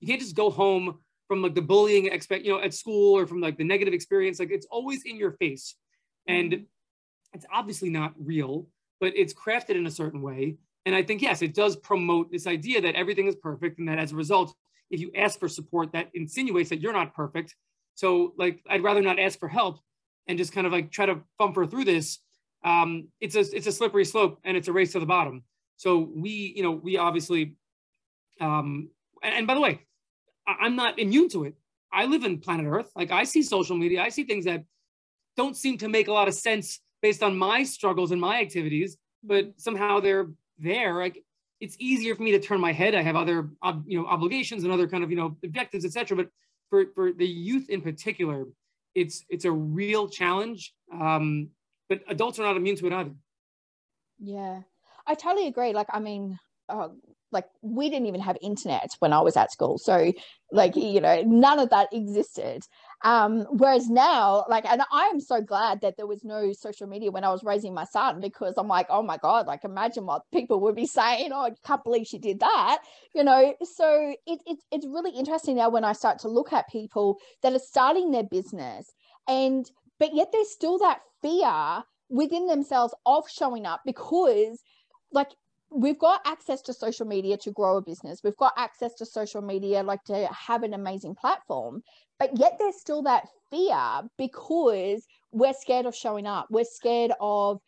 You 0.00 0.08
can't 0.08 0.20
just 0.20 0.36
go 0.36 0.50
home 0.50 0.98
from 1.28 1.42
like 1.42 1.54
the 1.54 1.62
bullying 1.62 2.06
expect 2.06 2.44
you 2.44 2.52
know 2.52 2.60
at 2.60 2.74
school 2.74 3.16
or 3.16 3.26
from 3.26 3.40
like 3.40 3.56
the 3.56 3.64
negative 3.64 3.94
experience. 3.94 4.38
Like 4.38 4.50
it's 4.50 4.66
always 4.70 5.04
in 5.04 5.16
your 5.16 5.32
face, 5.32 5.74
and 6.26 6.52
mm-hmm. 6.52 6.62
it's 7.32 7.46
obviously 7.52 7.88
not 7.88 8.12
real, 8.18 8.66
but 9.00 9.16
it's 9.16 9.32
crafted 9.32 9.76
in 9.76 9.86
a 9.86 9.90
certain 9.90 10.22
way. 10.22 10.56
And 10.84 10.94
I 10.94 11.02
think 11.02 11.22
yes, 11.22 11.42
it 11.42 11.54
does 11.54 11.76
promote 11.76 12.30
this 12.30 12.46
idea 12.46 12.80
that 12.82 12.96
everything 12.96 13.28
is 13.28 13.36
perfect, 13.36 13.78
and 13.78 13.88
that 13.88 13.98
as 13.98 14.12
a 14.12 14.16
result, 14.16 14.54
if 14.90 15.00
you 15.00 15.10
ask 15.16 15.38
for 15.38 15.48
support, 15.48 15.92
that 15.92 16.10
insinuates 16.12 16.70
that 16.70 16.80
you're 16.80 16.92
not 16.92 17.14
perfect. 17.14 17.56
So 17.94 18.34
like 18.38 18.60
I'd 18.68 18.82
rather 18.82 19.02
not 19.02 19.18
ask 19.18 19.38
for 19.38 19.48
help 19.48 19.78
and 20.26 20.38
just 20.38 20.52
kind 20.52 20.66
of 20.66 20.72
like 20.72 20.90
try 20.90 21.06
to 21.06 21.20
bumper 21.38 21.66
through 21.66 21.84
this. 21.84 22.18
Um, 22.64 23.08
it's 23.20 23.34
a 23.34 23.40
it's 23.40 23.66
a 23.66 23.72
slippery 23.72 24.04
slope 24.04 24.38
and 24.44 24.56
it's 24.56 24.68
a 24.68 24.72
race 24.72 24.92
to 24.92 25.00
the 25.00 25.06
bottom. 25.06 25.42
So 25.76 26.10
we, 26.14 26.52
you 26.54 26.62
know, 26.62 26.70
we 26.70 26.96
obviously, 26.96 27.56
um, 28.40 28.90
and, 29.22 29.34
and 29.34 29.46
by 29.46 29.54
the 29.54 29.60
way, 29.60 29.80
I, 30.46 30.66
am 30.66 30.76
not 30.76 30.98
immune 30.98 31.28
to 31.30 31.44
it. 31.44 31.54
I 31.92 32.06
live 32.06 32.24
in 32.24 32.38
planet 32.38 32.66
Earth. 32.66 32.90
Like 32.94 33.10
I 33.10 33.24
see 33.24 33.42
social 33.42 33.76
media, 33.76 34.02
I 34.02 34.08
see 34.08 34.24
things 34.24 34.44
that 34.44 34.64
don't 35.36 35.56
seem 35.56 35.78
to 35.78 35.88
make 35.88 36.08
a 36.08 36.12
lot 36.12 36.28
of 36.28 36.34
sense 36.34 36.80
based 37.00 37.22
on 37.22 37.36
my 37.36 37.64
struggles 37.64 38.12
and 38.12 38.20
my 38.20 38.40
activities, 38.40 38.96
but 39.24 39.52
somehow 39.56 39.98
they're 39.98 40.28
there. 40.58 40.94
Like 40.98 41.22
it's 41.60 41.76
easier 41.78 42.14
for 42.14 42.22
me 42.22 42.32
to 42.32 42.38
turn 42.38 42.60
my 42.60 42.72
head. 42.72 42.94
I 42.94 43.02
have 43.02 43.16
other, 43.16 43.50
you 43.86 44.00
know, 44.00 44.06
obligations 44.06 44.64
and 44.64 44.72
other 44.72 44.88
kind 44.88 45.02
of, 45.04 45.10
you 45.10 45.16
know, 45.16 45.36
objectives, 45.44 45.84
etc. 45.84 46.16
But 46.16 46.28
for 46.72 46.86
for 46.94 47.12
the 47.12 47.26
youth 47.26 47.68
in 47.68 47.82
particular, 47.82 48.46
it's 48.94 49.26
it's 49.28 49.44
a 49.44 49.52
real 49.52 50.08
challenge. 50.08 50.72
Um, 50.90 51.50
but 51.90 52.00
adults 52.08 52.38
are 52.38 52.44
not 52.44 52.56
immune 52.56 52.76
to 52.76 52.86
it 52.86 52.94
either. 52.94 53.14
Yeah, 54.18 54.62
I 55.06 55.14
totally 55.14 55.48
agree. 55.48 55.74
Like, 55.74 55.88
I 55.92 56.00
mean, 56.00 56.38
uh, 56.70 56.88
like 57.30 57.44
we 57.60 57.90
didn't 57.90 58.06
even 58.06 58.22
have 58.22 58.38
internet 58.40 58.88
when 59.00 59.12
I 59.12 59.20
was 59.20 59.36
at 59.36 59.52
school. 59.52 59.76
So 59.76 60.14
like, 60.50 60.74
you 60.74 61.02
know, 61.02 61.22
none 61.26 61.58
of 61.58 61.68
that 61.68 61.92
existed. 61.92 62.62
Um, 63.04 63.46
whereas 63.50 63.88
now, 63.90 64.44
like, 64.48 64.64
and 64.64 64.82
I 64.92 65.06
am 65.06 65.20
so 65.20 65.40
glad 65.40 65.80
that 65.80 65.96
there 65.96 66.06
was 66.06 66.24
no 66.24 66.52
social 66.52 66.86
media 66.86 67.10
when 67.10 67.24
I 67.24 67.30
was 67.30 67.42
raising 67.44 67.74
my 67.74 67.84
son 67.84 68.20
because 68.20 68.54
I'm 68.56 68.68
like, 68.68 68.86
oh 68.90 69.02
my 69.02 69.16
God, 69.16 69.46
like 69.46 69.64
imagine 69.64 70.06
what 70.06 70.22
people 70.32 70.60
would 70.60 70.76
be 70.76 70.86
saying. 70.98 71.30
Oh, 71.32 71.42
I 71.42 71.50
can't 71.66 71.84
believe 71.84 72.06
she 72.06 72.18
did 72.18 72.40
that. 72.40 72.78
You 73.14 73.24
know, 73.24 73.54
so 73.62 74.14
it, 74.26 74.40
it, 74.46 74.58
it's 74.70 74.86
really 74.86 75.10
interesting 75.10 75.56
now 75.56 75.68
when 75.70 75.84
I 75.84 75.92
start 75.92 76.20
to 76.20 76.28
look 76.28 76.52
at 76.52 76.68
people 76.68 77.18
that 77.42 77.52
are 77.52 77.58
starting 77.58 78.10
their 78.10 78.24
business 78.24 78.92
and 79.28 79.70
but 79.98 80.14
yet 80.14 80.28
there's 80.32 80.50
still 80.50 80.78
that 80.78 81.00
fear 81.22 81.84
within 82.08 82.46
themselves 82.46 82.94
of 83.06 83.28
showing 83.30 83.66
up 83.66 83.80
because 83.84 84.62
like 85.12 85.28
we've 85.70 85.98
got 85.98 86.20
access 86.26 86.60
to 86.62 86.74
social 86.74 87.06
media 87.06 87.36
to 87.38 87.50
grow 87.50 87.78
a 87.78 87.82
business 87.82 88.20
we've 88.22 88.36
got 88.36 88.52
access 88.58 88.92
to 88.94 89.06
social 89.06 89.40
media 89.40 89.82
like 89.82 90.02
to 90.04 90.26
have 90.26 90.62
an 90.62 90.74
amazing 90.74 91.14
platform 91.14 91.82
but 92.22 92.38
yet 92.38 92.56
there's 92.60 92.76
still 92.76 93.02
that 93.02 93.26
fear 93.50 94.02
because 94.16 95.04
we're 95.32 95.52
scared 95.52 95.86
of 95.86 95.94
showing 95.94 96.24
up. 96.26 96.46
We're 96.50 96.64
scared 96.64 97.10
of 97.20 97.60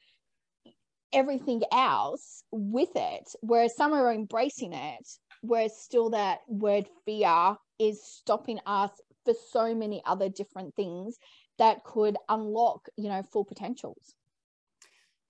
everything 1.12 1.62
else 1.72 2.44
with 2.52 2.90
it. 2.94 3.28
Whereas 3.40 3.74
some 3.74 3.92
are 3.92 4.12
embracing 4.12 4.72
it 4.72 5.06
whereas 5.44 5.76
still 5.76 6.10
that 6.10 6.40
word 6.48 6.86
fear 7.04 7.56
is 7.78 8.02
stopping 8.02 8.58
us 8.66 8.90
for 9.24 9.34
so 9.50 9.74
many 9.74 10.02
other 10.06 10.28
different 10.28 10.74
things 10.74 11.18
that 11.58 11.84
could 11.84 12.16
unlock 12.28 12.88
you 12.96 13.08
know 13.08 13.22
full 13.22 13.44
potentials. 13.44 14.14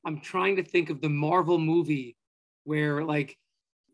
I'm 0.06 0.20
trying 0.20 0.56
to 0.56 0.62
think 0.62 0.90
of 0.90 1.00
the 1.00 1.08
marvel 1.08 1.58
movie 1.58 2.16
where 2.64 3.04
like 3.04 3.36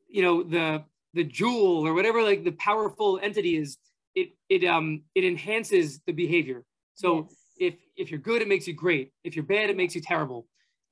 you 0.08 0.22
know 0.22 0.42
the 0.42 0.84
the 1.14 1.24
jewel 1.24 1.86
or 1.86 1.94
whatever 1.94 2.22
like 2.22 2.44
the 2.44 2.52
powerful 2.52 3.18
entity 3.22 3.56
is 3.56 3.78
it 4.14 4.30
it 4.48 4.64
um 4.64 5.02
it 5.14 5.24
enhances 5.24 6.00
the 6.06 6.12
behavior. 6.12 6.64
So 6.94 7.28
yes. 7.28 7.34
if 7.58 7.74
if 7.96 8.10
you're 8.10 8.20
good 8.20 8.42
it 8.42 8.48
makes 8.48 8.66
you 8.66 8.74
great. 8.74 9.12
If 9.24 9.36
you're 9.36 9.44
bad 9.44 9.70
it 9.70 9.76
makes 9.76 9.94
you 9.94 10.00
terrible. 10.00 10.46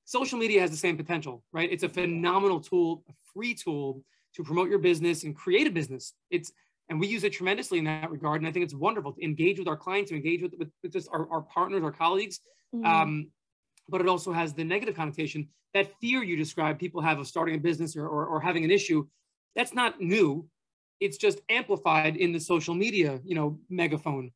Social 0.04 0.38
media 0.38 0.60
has 0.60 0.70
the 0.70 0.76
same 0.76 0.96
potential 0.96 1.42
right? 1.52 1.70
It's 1.70 1.82
a 1.82 1.88
phenomenal 1.88 2.60
tool 2.60 3.04
a 3.08 3.12
free 3.34 3.54
tool 3.54 4.02
to 4.34 4.42
promote 4.42 4.68
your 4.68 4.78
business 4.78 5.24
and 5.24 5.34
create 5.34 5.66
a 5.66 5.70
business. 5.70 6.14
It's 6.30 6.52
and 6.88 6.98
we 6.98 7.06
use 7.06 7.22
it 7.24 7.34
tremendously 7.34 7.78
in 7.78 7.84
that 7.84 8.10
regard 8.10 8.40
and 8.40 8.48
i 8.48 8.52
think 8.52 8.64
it's 8.64 8.74
wonderful 8.74 9.12
to 9.12 9.22
engage 9.22 9.58
with 9.58 9.68
our 9.68 9.76
clients 9.76 10.10
to 10.10 10.16
engage 10.16 10.40
with, 10.40 10.54
with, 10.58 10.70
with 10.82 10.90
just 10.90 11.06
our, 11.12 11.30
our 11.30 11.42
partners 11.42 11.82
our 11.82 11.92
colleagues. 11.92 12.40
Mm-hmm. 12.74 12.84
um, 12.84 13.30
but 13.88 14.00
it 14.00 14.08
also 14.08 14.32
has 14.32 14.52
the 14.52 14.64
negative 14.64 14.94
connotation 14.94 15.48
that 15.74 15.92
fear 16.00 16.22
you 16.22 16.36
describe 16.36 16.78
people 16.78 17.00
have 17.00 17.18
of 17.18 17.26
starting 17.26 17.54
a 17.54 17.58
business 17.58 17.96
or, 17.96 18.06
or, 18.06 18.26
or 18.26 18.40
having 18.40 18.64
an 18.64 18.70
issue. 18.70 19.06
That's 19.54 19.74
not 19.74 20.00
new 20.00 20.48
it's 21.00 21.16
just 21.16 21.40
amplified 21.48 22.16
in 22.16 22.32
the 22.32 22.40
social 22.40 22.74
media 22.74 23.20
you 23.24 23.34
know 23.34 23.58
megaphone 23.68 24.30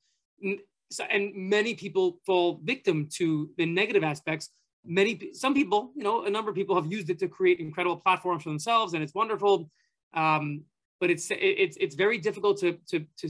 and 1.10 1.34
many 1.34 1.74
people 1.74 2.18
fall 2.26 2.60
victim 2.64 3.08
to 3.10 3.50
the 3.56 3.66
negative 3.66 4.04
aspects 4.04 4.50
many 4.84 5.30
some 5.32 5.54
people 5.54 5.92
you 5.94 6.02
know 6.02 6.24
a 6.24 6.30
number 6.30 6.50
of 6.50 6.56
people 6.56 6.74
have 6.74 6.90
used 6.90 7.10
it 7.10 7.18
to 7.18 7.28
create 7.28 7.60
incredible 7.60 7.96
platforms 7.96 8.42
for 8.42 8.50
themselves 8.50 8.94
and 8.94 9.02
it's 9.02 9.14
wonderful 9.14 9.70
um, 10.14 10.62
but 11.00 11.10
it's 11.10 11.28
it's 11.30 11.76
it's 11.80 11.94
very 11.94 12.18
difficult 12.18 12.58
to 12.58 12.78
to 12.88 13.04
to 13.16 13.28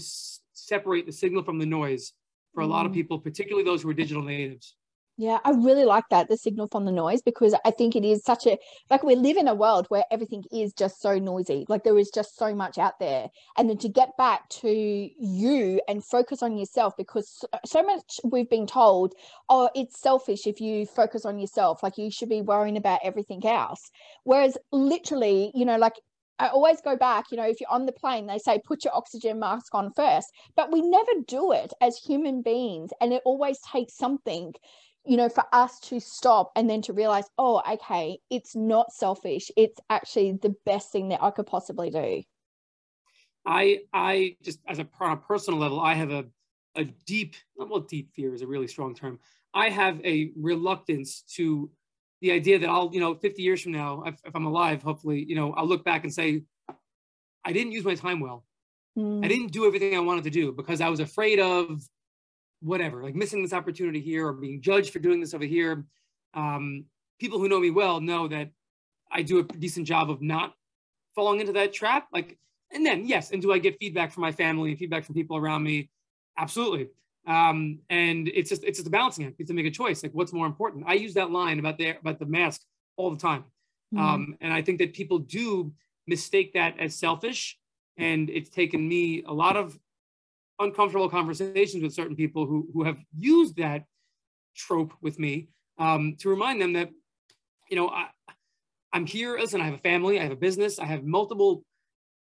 separate 0.53 1.07
the 1.07 1.13
signal 1.13 1.43
from 1.43 1.59
the 1.59 1.67
noise 1.67 2.13
for 2.55 2.63
a 2.63 2.67
lot 2.67 2.87
of 2.87 2.93
mm. 2.93 2.97
people, 2.97 3.19
particularly 3.19 3.65
those 3.65 3.83
who 3.83 3.91
are 3.91 3.95
digital 3.95 4.23
natives. 4.23 4.77
Yeah, 5.19 5.39
I 5.45 5.51
really 5.51 5.85
like 5.85 6.05
that, 6.11 6.29
the 6.29 6.39
signal 6.39 6.69
from 6.69 6.87
the 6.87 6.91
noise, 6.93 7.21
because 7.21 7.55
I 7.67 7.71
think 7.71 7.95
it 7.95 8.05
is 8.05 8.25
such 8.25 8.47
a 8.47 8.57
like 8.91 9.03
we 9.03 9.15
live 9.15 9.37
in 9.37 9.47
a 9.47 9.55
world 9.55 9.87
where 9.89 10.05
everything 10.11 10.43
is 10.51 10.73
just 10.73 11.03
so 11.03 11.19
noisy. 11.19 11.67
Like 11.69 11.85
there 11.85 11.99
is 11.99 12.11
just 12.11 12.37
so 12.37 12.55
much 12.55 12.79
out 12.79 12.99
there. 12.99 13.29
And 13.59 13.69
then 13.69 13.77
to 13.79 13.91
get 13.91 14.17
back 14.17 14.49
to 14.63 14.71
you 14.71 15.81
and 15.87 16.03
focus 16.03 16.43
on 16.43 16.57
yourself, 16.57 16.95
because 16.97 17.45
so 17.67 17.83
much 17.83 18.21
we've 18.25 18.49
been 18.49 18.67
told, 18.67 19.13
oh, 19.51 19.69
it's 19.75 20.01
selfish 20.01 20.47
if 20.47 20.61
you 20.63 20.87
focus 20.87 21.27
on 21.27 21.39
yourself. 21.39 21.83
Like 21.83 21.99
you 21.99 22.11
should 22.11 22.31
be 22.31 22.41
worrying 22.41 22.79
about 22.79 23.01
everything 23.05 23.47
else. 23.47 23.91
Whereas 24.25 24.57
literally, 24.73 25.53
you 25.55 25.67
know, 25.67 25.77
like 25.77 26.01
I 26.39 26.49
always 26.49 26.81
go 26.81 26.97
back, 26.97 27.27
you 27.31 27.37
know, 27.37 27.47
if 27.47 27.61
you're 27.61 27.71
on 27.71 27.85
the 27.85 27.93
plane, 27.93 28.27
they 28.27 28.39
say 28.39 28.61
put 28.65 28.83
your 28.83 28.97
oxygen 28.97 29.39
mask 29.39 29.75
on 29.75 29.93
first, 29.95 30.33
but 30.57 30.73
we 30.73 30.81
never 30.81 31.13
do 31.29 31.53
it 31.53 31.75
as 31.83 31.99
human 31.99 32.41
beings. 32.41 32.91
And 33.01 33.13
it 33.13 33.23
always 33.27 33.59
takes 33.71 33.95
something, 33.97 34.55
you 35.05 35.17
know, 35.17 35.29
for 35.29 35.45
us 35.53 35.81
to 35.81 36.01
stop 36.01 36.53
and 36.55 36.71
then 36.71 36.83
to 36.83 36.93
realize, 36.93 37.25
oh, 37.39 37.63
okay, 37.73 38.19
it's 38.31 38.55
not 38.55 38.93
selfish. 38.93 39.51
It's 39.57 39.81
actually 39.91 40.33
the 40.41 40.55
best 40.65 40.93
thing 40.93 41.09
that 41.09 41.23
I 41.23 41.31
could 41.31 41.47
possibly 41.47 41.91
do. 41.91 42.23
I, 43.45 43.81
I 43.93 44.37
just 44.43 44.61
as 44.69 44.79
a, 44.79 44.89
on 45.01 45.13
a 45.13 45.17
personal 45.17 45.59
level, 45.59 45.81
I 45.81 45.95
have 45.95 46.13
a, 46.13 46.27
a 46.77 46.85
deep, 46.85 47.35
well, 47.57 47.81
deep 47.81 48.13
fear 48.15 48.33
is 48.33 48.43
a 48.43 48.47
really 48.47 48.69
strong 48.69 48.95
term. 48.95 49.19
I 49.53 49.69
have 49.69 50.01
a 50.05 50.31
reluctance 50.37 51.23
to 51.35 51.71
the 52.21 52.31
idea 52.31 52.61
that 52.61 52.69
I'll, 52.69 52.91
you 52.93 53.01
know, 53.01 53.17
50 53.17 53.43
years 53.43 53.63
from 53.63 53.73
now, 53.73 54.05
if, 54.07 54.15
if, 54.25 54.35
I'm 54.37 54.47
alive, 54.47 54.83
hopefully, 54.83 55.25
you 55.25 55.35
know, 55.35 55.53
I'll 55.55 55.67
look 55.67 55.85
back 55.85 56.05
and 56.05 56.15
say, 56.15 56.43
I 57.45 57.53
didn't 57.53 57.73
use 57.73 57.85
my 57.85 57.97
time 57.97 58.21
well. 58.21 58.45
Mm. 58.97 59.25
I 59.25 59.29
didn't 59.29 59.53
do 59.53 59.67
everything 59.67 59.97
I 59.97 60.01
wanted 60.01 60.25
to 60.25 60.31
do 60.31 60.53
because 60.53 60.81
I 60.81 60.89
was 60.89 61.01
afraid 61.01 61.41
of 61.41 61.83
whatever, 62.63 63.03
like 63.03 63.15
missing 63.15 63.43
this 63.43 63.53
opportunity 63.53 64.01
here 64.01 64.29
or 64.29 64.33
being 64.33 64.61
judged 64.61 64.93
for 64.93 64.99
doing 64.99 65.21
this 65.21 65.35
over 65.35 65.45
here. 65.45 65.85
Um, 66.35 66.85
people 67.19 67.39
who 67.39 67.49
know 67.49 67.61
me 67.61 67.71
well 67.71 68.01
know 68.01 68.29
that 68.29 68.51
I 69.11 69.23
do 69.23 69.41
a 69.41 69.43
decent 69.43 69.87
job 69.87 70.11
of 70.11 70.23
not 70.23 70.55
falling 71.15 71.41
into 71.41 71.53
that 71.53 71.73
trap. 71.73 72.09
Like, 72.13 72.39
and 72.73 72.87
then 72.87 73.07
yes, 73.07 73.33
and 73.33 73.43
do 73.43 73.53
I 73.53 73.59
get 73.59 73.79
feedback 73.79 74.13
from 74.13 74.23
my 74.23 74.33
family 74.33 74.71
and 74.71 74.79
feedback 74.79 75.05
from 75.05 75.15
people 75.15 75.37
around 75.37 75.63
me? 75.63 75.91
Absolutely. 76.39 76.89
Um, 77.27 77.81
and 77.91 78.29
it's 78.29 78.49
just 78.49 78.65
it's 78.65 78.79
just 78.79 78.89
a 78.89 78.91
balancing 78.91 79.27
act. 79.27 79.39
You 79.39 79.45
have 79.45 79.49
to 79.49 79.55
make 79.55 79.67
a 79.67 79.71
choice. 79.71 80.03
Like, 80.03 80.13
what's 80.13 80.33
more 80.33 80.47
important? 80.47 80.85
I 80.87 80.95
use 80.95 81.15
that 81.15 81.31
line 81.31 81.59
about 81.59 81.79
the 81.79 81.91
about 81.91 82.19
the 82.19 82.27
mask 82.27 82.63
all 82.97 83.11
the 83.11 83.19
time, 83.19 83.45
mm-hmm. 83.95 83.99
um, 83.99 84.37
and 84.41 84.53
I 84.53 84.63
think 84.63 84.79
that 84.79 84.93
people 84.93 85.19
do 85.19 85.73
mistake 86.07 86.55
that 86.55 86.79
as 86.81 86.97
selfish. 86.97 87.59
And 87.99 88.31
it's 88.31 88.49
taken 88.49 88.89
me 88.89 89.23
a 89.25 89.33
lot 89.33 89.57
of 89.57 89.79
uncomfortable 90.59 91.09
conversations 91.09 91.83
with 91.83 91.95
certain 91.95 92.17
people 92.17 92.47
who 92.47 92.69
who 92.73 92.85
have 92.85 92.99
used 93.17 93.57
that 93.57 93.85
trope 94.57 94.93
with 95.01 95.19
me 95.19 95.49
um, 95.79 96.17
to 96.19 96.29
remind 96.29 96.61
them 96.61 96.75
that 96.75 96.91
you 97.71 97.77
know 97.77 97.89
I, 97.89 98.09
I'm 98.93 99.07
here. 99.07 99.39
Listen, 99.39 99.61
I 99.61 99.65
have 99.65 99.75
a 99.75 99.79
family, 99.79 100.19
I 100.21 100.23
have 100.23 100.33
a 100.33 100.37
business, 100.37 100.79
I 100.79 100.87
have 100.87 101.05
multiple 101.05 101.65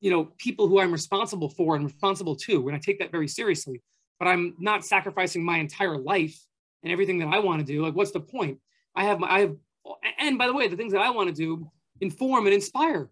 you 0.03 0.11
know, 0.11 0.25
people 0.37 0.67
who 0.67 0.81
I'm 0.81 0.91
responsible 0.91 1.47
for 1.47 1.77
and 1.77 1.85
responsible 1.85 2.35
to, 2.35 2.67
and 2.67 2.75
I 2.75 2.79
take 2.79 2.99
that 2.99 3.09
very 3.09 3.27
seriously. 3.27 3.81
But 4.19 4.27
I'm 4.27 4.53
not 4.59 4.83
sacrificing 4.83 5.45
my 5.45 5.59
entire 5.59 5.97
life 5.97 6.37
and 6.83 6.91
everything 6.91 7.19
that 7.19 7.29
I 7.29 7.39
want 7.39 7.61
to 7.61 7.65
do. 7.65 7.81
Like, 7.81 7.95
what's 7.95 8.11
the 8.11 8.19
point? 8.19 8.59
I 8.97 9.05
have 9.05 9.19
my, 9.21 9.31
I 9.31 9.39
have, 9.39 9.55
and 10.19 10.37
by 10.37 10.47
the 10.47 10.53
way, 10.53 10.67
the 10.67 10.75
things 10.75 10.91
that 10.91 11.01
I 11.01 11.09
want 11.11 11.29
to 11.29 11.33
do 11.33 11.71
inform 12.01 12.45
and 12.45 12.53
inspire 12.53 13.09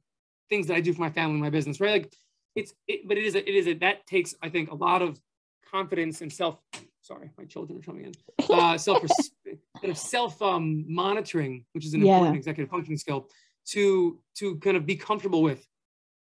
things 0.49 0.67
that 0.67 0.75
I 0.75 0.81
do 0.81 0.91
for 0.91 0.99
my 0.99 1.09
family, 1.09 1.39
my 1.39 1.49
business, 1.49 1.79
right? 1.79 2.03
Like, 2.03 2.13
it's, 2.55 2.73
it, 2.87 3.07
but 3.07 3.17
it 3.17 3.23
is, 3.23 3.35
a, 3.35 3.49
it 3.49 3.55
is, 3.55 3.67
a, 3.67 3.73
that 3.75 4.05
takes, 4.07 4.35
I 4.41 4.49
think, 4.49 4.71
a 4.71 4.75
lot 4.75 5.01
of 5.01 5.19
confidence 5.69 6.21
and 6.21 6.31
self. 6.31 6.57
Sorry, 7.01 7.31
my 7.37 7.45
children 7.45 7.79
are 7.79 7.81
coming 7.81 8.05
in. 8.05 8.13
Uh, 8.51 8.77
self, 8.77 9.01
kind 9.79 9.91
of 9.91 9.97
self 9.97 10.41
um, 10.41 10.83
monitoring, 10.87 11.63
which 11.71 11.85
is 11.85 11.93
an 11.93 12.01
yeah. 12.01 12.13
important 12.13 12.35
executive 12.35 12.69
functioning 12.69 12.97
skill, 12.97 13.29
to 13.65 14.19
to 14.35 14.57
kind 14.57 14.75
of 14.75 14.85
be 14.85 14.95
comfortable 14.95 15.41
with 15.41 15.65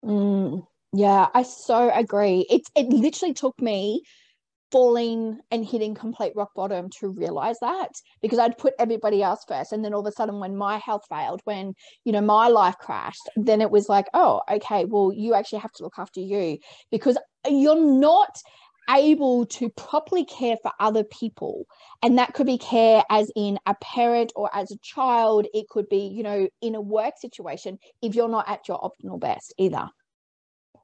Mm, 0.06 0.66
yeah, 0.92 1.28
I 1.35 1.42
so 1.42 1.90
agree. 1.92 2.47
It 2.49 2.62
it 2.75 2.88
literally 2.88 3.35
took 3.35 3.61
me 3.61 4.02
falling 4.73 5.39
and 5.51 5.65
hitting 5.65 5.95
complete 5.95 6.33
rock 6.35 6.51
bottom 6.55 6.89
to 6.99 7.09
realize 7.09 7.57
that 7.61 7.91
because 8.21 8.39
I'd 8.39 8.59
put 8.59 8.75
everybody 8.79 9.23
else 9.23 9.45
first. 9.47 9.73
And 9.73 9.85
then 9.85 9.95
all 9.95 10.01
of 10.01 10.07
a 10.07 10.13
sudden, 10.13 10.41
when 10.41 10.57
my 10.57 10.79
health 10.79 11.03
failed, 11.09 11.41
when 11.45 11.75
you 12.05 12.13
know 12.13 12.21
my 12.21 12.49
life 12.49 12.77
crashed, 12.79 13.29
then 13.37 13.61
it 13.61 13.71
was 13.71 13.89
like, 13.89 14.07
oh, 14.15 14.43
okay, 14.51 14.85
well, 14.85 15.13
you 15.15 15.35
actually 15.35 15.61
have 15.61 15.73
to 15.73 15.85
look 15.85 15.99
after 15.99 16.21
you 16.21 16.59
because 16.91 17.17
you're 17.49 17.81
not 17.81 18.37
able 18.89 19.47
to 19.47 19.69
properly 19.71 20.25
care 20.25 20.57
for 20.63 20.71
other 20.79 21.03
people 21.03 21.67
and 22.05 22.19
that 22.19 22.35
could 22.35 22.47
be 22.47 22.57
care 22.57 23.03
as 23.11 23.33
in 23.35 23.59
a 23.67 23.75
parent 23.83 24.33
or 24.37 24.49
as 24.55 24.71
a 24.71 24.79
child 24.81 25.45
it 25.53 25.67
could 25.69 25.89
be 25.89 26.07
you 26.07 26.23
know 26.23 26.49
in 26.63 26.77
a 26.77 26.81
work 26.81 27.15
situation 27.21 27.81
if 28.01 28.15
you're 28.15 28.29
not 28.29 28.49
at 28.49 28.69
your 28.69 28.79
optimal 28.79 29.19
best 29.19 29.53
either 29.59 29.89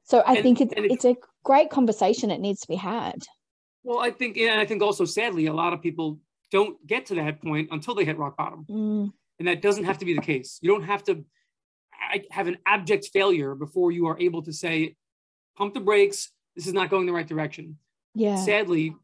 so 0.03 0.19
I 0.19 0.33
and, 0.33 0.43
think 0.43 0.61
it's, 0.61 0.73
it's 0.75 1.05
a 1.05 1.15
great 1.43 1.69
conversation. 1.69 2.31
It 2.31 2.41
needs 2.41 2.61
to 2.61 2.67
be 2.67 2.75
had. 2.75 3.19
Well, 3.83 3.99
I 3.99 4.11
think, 4.11 4.37
yeah, 4.37 4.59
I 4.59 4.65
think 4.65 4.81
also 4.81 5.05
sadly, 5.05 5.47
a 5.47 5.53
lot 5.53 5.73
of 5.73 5.81
people 5.81 6.19
don't 6.51 6.85
get 6.87 7.05
to 7.07 7.15
that 7.15 7.41
point 7.41 7.69
until 7.71 7.95
they 7.95 8.05
hit 8.05 8.17
rock 8.17 8.37
bottom. 8.37 8.65
Mm. 8.69 9.13
And 9.39 9.47
that 9.47 9.61
doesn't 9.61 9.83
have 9.83 9.97
to 9.97 10.05
be 10.05 10.13
the 10.13 10.21
case. 10.21 10.59
You 10.61 10.69
don't 10.71 10.83
have 10.83 11.03
to 11.05 11.25
have 12.31 12.47
an 12.47 12.57
abject 12.65 13.09
failure 13.11 13.55
before 13.55 13.91
you 13.91 14.07
are 14.07 14.19
able 14.19 14.41
to 14.43 14.53
say, 14.53 14.95
pump 15.57 15.73
the 15.73 15.79
brakes. 15.79 16.31
This 16.55 16.67
is 16.67 16.73
not 16.73 16.89
going 16.89 17.05
the 17.05 17.13
right 17.13 17.27
direction. 17.27 17.77
Yeah. 18.13 18.35
Sadly, 18.35 18.95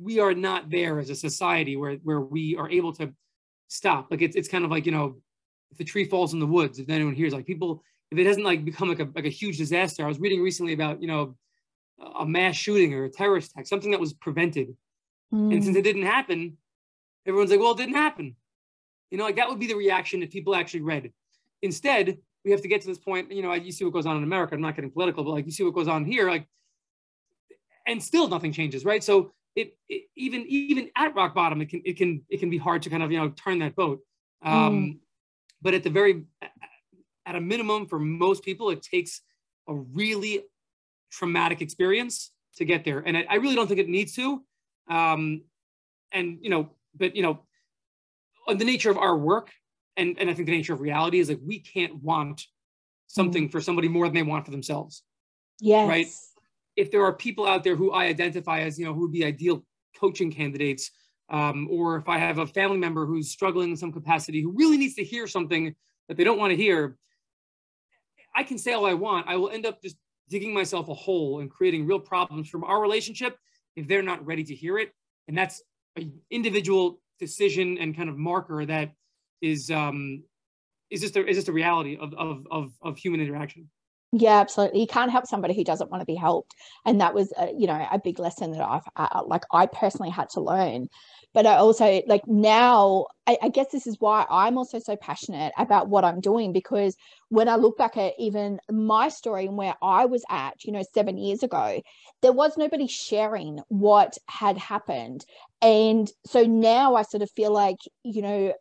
we 0.00 0.20
are 0.20 0.34
not 0.34 0.70
there 0.70 0.98
as 0.98 1.10
a 1.10 1.14
society 1.14 1.76
where, 1.76 1.94
where 1.96 2.20
we 2.20 2.56
are 2.56 2.70
able 2.70 2.92
to 2.94 3.12
stop. 3.68 4.10
Like 4.10 4.22
it's, 4.22 4.36
it's 4.36 4.48
kind 4.48 4.64
of 4.64 4.70
like, 4.70 4.86
you 4.86 4.92
know, 4.92 5.16
if 5.70 5.78
the 5.78 5.84
tree 5.84 6.04
falls 6.04 6.32
in 6.32 6.40
the 6.40 6.46
woods, 6.46 6.78
if 6.78 6.88
anyone 6.88 7.14
hears 7.14 7.32
like 7.32 7.46
people, 7.46 7.82
if 8.10 8.18
it 8.18 8.24
doesn't 8.24 8.44
like 8.44 8.64
become 8.64 8.88
like 8.88 9.00
a, 9.00 9.08
like 9.14 9.26
a 9.26 9.30
huge 9.30 9.58
disaster. 9.58 10.04
I 10.04 10.08
was 10.08 10.18
reading 10.18 10.42
recently 10.42 10.72
about, 10.72 11.02
you 11.02 11.08
know, 11.08 11.36
a 11.98 12.26
mass 12.26 12.56
shooting 12.56 12.94
or 12.94 13.04
a 13.04 13.10
terrorist 13.10 13.52
attack, 13.52 13.66
something 13.66 13.90
that 13.90 14.00
was 14.00 14.12
prevented. 14.12 14.76
Mm. 15.32 15.54
And 15.54 15.64
since 15.64 15.74
hmm. 15.74 15.80
it 15.80 15.84
didn't 15.84 16.02
happen, 16.02 16.56
everyone's 17.26 17.50
like, 17.50 17.60
well, 17.60 17.72
it 17.72 17.78
didn't 17.78 17.94
happen. 17.94 18.36
You 19.10 19.18
know, 19.18 19.24
like 19.24 19.36
that 19.36 19.48
would 19.48 19.60
be 19.60 19.66
the 19.66 19.74
reaction 19.74 20.22
if 20.22 20.30
people 20.30 20.54
actually 20.54 20.82
read. 20.82 21.12
Instead, 21.62 22.18
we 22.44 22.50
have 22.50 22.60
to 22.62 22.68
get 22.68 22.82
to 22.82 22.86
this 22.86 22.98
point, 22.98 23.32
you 23.32 23.42
know, 23.42 23.52
you 23.54 23.72
see 23.72 23.84
what 23.84 23.92
goes 23.92 24.06
on 24.06 24.16
in 24.16 24.22
America. 24.22 24.54
I'm 24.54 24.60
not 24.60 24.74
getting 24.74 24.90
political, 24.90 25.24
but 25.24 25.30
like 25.30 25.46
you 25.46 25.52
see 25.52 25.64
what 25.64 25.74
goes 25.74 25.88
on 25.88 26.04
here, 26.04 26.28
like, 26.28 26.46
and 27.86 28.02
still 28.02 28.28
nothing 28.28 28.52
changes, 28.52 28.84
right? 28.84 29.02
So 29.02 29.32
it, 29.56 29.76
it 29.88 30.04
even 30.16 30.44
even 30.48 30.90
at 30.96 31.14
rock 31.14 31.34
bottom, 31.34 31.60
it 31.60 31.68
can 31.68 31.82
it 31.84 31.96
can 31.96 32.22
it 32.28 32.38
can 32.38 32.50
be 32.50 32.58
hard 32.58 32.82
to 32.82 32.90
kind 32.90 33.02
of 33.02 33.12
you 33.12 33.18
know 33.18 33.30
turn 33.30 33.60
that 33.60 33.76
boat. 33.76 34.00
Um, 34.42 34.52
mm. 34.52 34.98
But 35.62 35.74
at 35.74 35.82
the 35.82 35.90
very 35.90 36.24
at 37.26 37.36
a 37.36 37.40
minimum 37.40 37.86
for 37.86 37.98
most 37.98 38.42
people, 38.42 38.70
it 38.70 38.82
takes 38.82 39.22
a 39.68 39.74
really 39.74 40.42
traumatic 41.18 41.62
experience 41.62 42.32
to 42.56 42.64
get 42.64 42.84
there. 42.84 43.00
And 43.06 43.16
I, 43.16 43.26
I 43.30 43.34
really 43.36 43.54
don't 43.54 43.68
think 43.68 43.80
it 43.80 43.88
needs 43.88 44.14
to. 44.16 44.42
Um, 44.88 45.42
and, 46.12 46.38
you 46.42 46.50
know, 46.50 46.70
but, 46.94 47.16
you 47.16 47.22
know, 47.22 47.40
the 48.48 48.64
nature 48.64 48.90
of 48.90 48.98
our 48.98 49.16
work 49.16 49.50
and, 49.96 50.18
and 50.18 50.28
I 50.28 50.34
think 50.34 50.46
the 50.46 50.56
nature 50.56 50.74
of 50.74 50.80
reality 50.80 51.18
is 51.20 51.28
like 51.28 51.40
we 51.44 51.60
can't 51.60 52.02
want 52.02 52.42
something 53.06 53.48
mm. 53.48 53.52
for 53.52 53.60
somebody 53.60 53.88
more 53.88 54.06
than 54.06 54.14
they 54.14 54.22
want 54.22 54.44
for 54.44 54.50
themselves. 54.50 55.02
Yes. 55.60 55.88
Right. 55.88 56.06
If 56.76 56.90
there 56.90 57.04
are 57.04 57.12
people 57.12 57.46
out 57.46 57.62
there 57.62 57.76
who 57.76 57.92
I 57.92 58.06
identify 58.06 58.60
as, 58.60 58.78
you 58.78 58.84
know, 58.84 58.92
who 58.92 59.02
would 59.02 59.12
be 59.12 59.24
ideal 59.24 59.64
coaching 59.98 60.32
candidates, 60.32 60.90
um, 61.30 61.68
or 61.70 61.96
if 61.96 62.08
I 62.08 62.18
have 62.18 62.38
a 62.38 62.46
family 62.46 62.78
member 62.78 63.06
who's 63.06 63.30
struggling 63.30 63.70
in 63.70 63.76
some 63.76 63.92
capacity 63.92 64.42
who 64.42 64.52
really 64.52 64.76
needs 64.76 64.94
to 64.96 65.04
hear 65.04 65.26
something 65.26 65.74
that 66.08 66.16
they 66.16 66.24
don't 66.24 66.38
want 66.38 66.50
to 66.50 66.56
hear, 66.56 66.96
I 68.34 68.42
can 68.42 68.58
say 68.58 68.72
all 68.72 68.84
I 68.84 68.94
want. 68.94 69.28
I 69.28 69.36
will 69.36 69.50
end 69.50 69.64
up 69.64 69.80
just 69.80 69.96
digging 70.28 70.54
myself 70.54 70.88
a 70.88 70.94
hole 70.94 71.40
and 71.40 71.50
creating 71.50 71.86
real 71.86 72.00
problems 72.00 72.48
from 72.48 72.64
our 72.64 72.80
relationship 72.80 73.36
if 73.76 73.86
they're 73.88 74.02
not 74.02 74.24
ready 74.24 74.44
to 74.44 74.54
hear 74.54 74.78
it. 74.78 74.92
And 75.28 75.36
that's 75.36 75.62
an 75.96 76.12
individual 76.30 77.00
decision 77.18 77.78
and 77.78 77.96
kind 77.96 78.08
of 78.08 78.16
marker 78.16 78.64
that 78.66 78.92
is 79.40 79.70
um, 79.70 80.22
is 80.90 81.00
just 81.00 81.16
is 81.16 81.36
just 81.36 81.48
a 81.48 81.52
reality 81.52 81.96
of, 82.00 82.14
of, 82.14 82.46
of, 82.50 82.72
of 82.82 82.96
human 82.96 83.20
interaction. 83.20 83.68
Yeah, 84.16 84.38
absolutely. 84.40 84.80
You 84.80 84.86
can't 84.86 85.10
help 85.10 85.26
somebody 85.26 85.54
who 85.54 85.64
doesn't 85.64 85.90
want 85.90 86.00
to 86.00 86.06
be 86.06 86.14
helped, 86.14 86.54
and 86.86 87.00
that 87.00 87.14
was, 87.14 87.32
a, 87.36 87.52
you 87.58 87.66
know, 87.66 87.84
a 87.90 87.98
big 87.98 88.20
lesson 88.20 88.52
that 88.52 88.60
I've, 88.62 88.82
uh, 88.96 89.22
like, 89.26 89.42
I 89.52 89.66
personally 89.66 90.10
had 90.10 90.28
to 90.30 90.40
learn 90.40 90.88
but 91.32 91.46
I 91.46 91.56
also 91.56 92.00
like 92.06 92.22
now 92.28 93.06
I, 93.26 93.36
I, 93.42 93.48
guess 93.48 93.66
this 93.72 93.86
is 93.88 93.96
why 93.98 94.24
I'm 94.30 94.56
also 94.56 94.78
so 94.78 94.94
passionate 94.96 95.52
about 95.58 95.88
what 95.88 96.04
I'm 96.04 96.20
doing 96.20 96.52
because 96.52 96.94
when 97.28 97.48
I 97.48 97.56
look 97.56 97.76
back 97.76 97.96
at 97.96 98.12
even 98.18 98.60
my 98.70 99.08
story 99.08 99.46
and 99.46 99.56
where 99.56 99.74
I 99.82 100.04
was 100.06 100.22
at, 100.30 100.62
you 100.64 100.70
know, 100.72 100.82
seven 100.94 101.18
years 101.18 101.42
ago, 101.42 101.80
there 102.22 102.32
was 102.32 102.56
nobody 102.56 102.86
sharing 102.86 103.58
what 103.68 104.16
had 104.28 104.56
happened. 104.58 105.24
And 105.60 106.08
so 106.26 106.44
now 106.44 106.94
I 106.94 107.02
sort 107.02 107.22
of 107.22 107.30
feel 107.32 107.52
like, 107.52 107.78
you 108.04 108.22
know, 108.22 108.52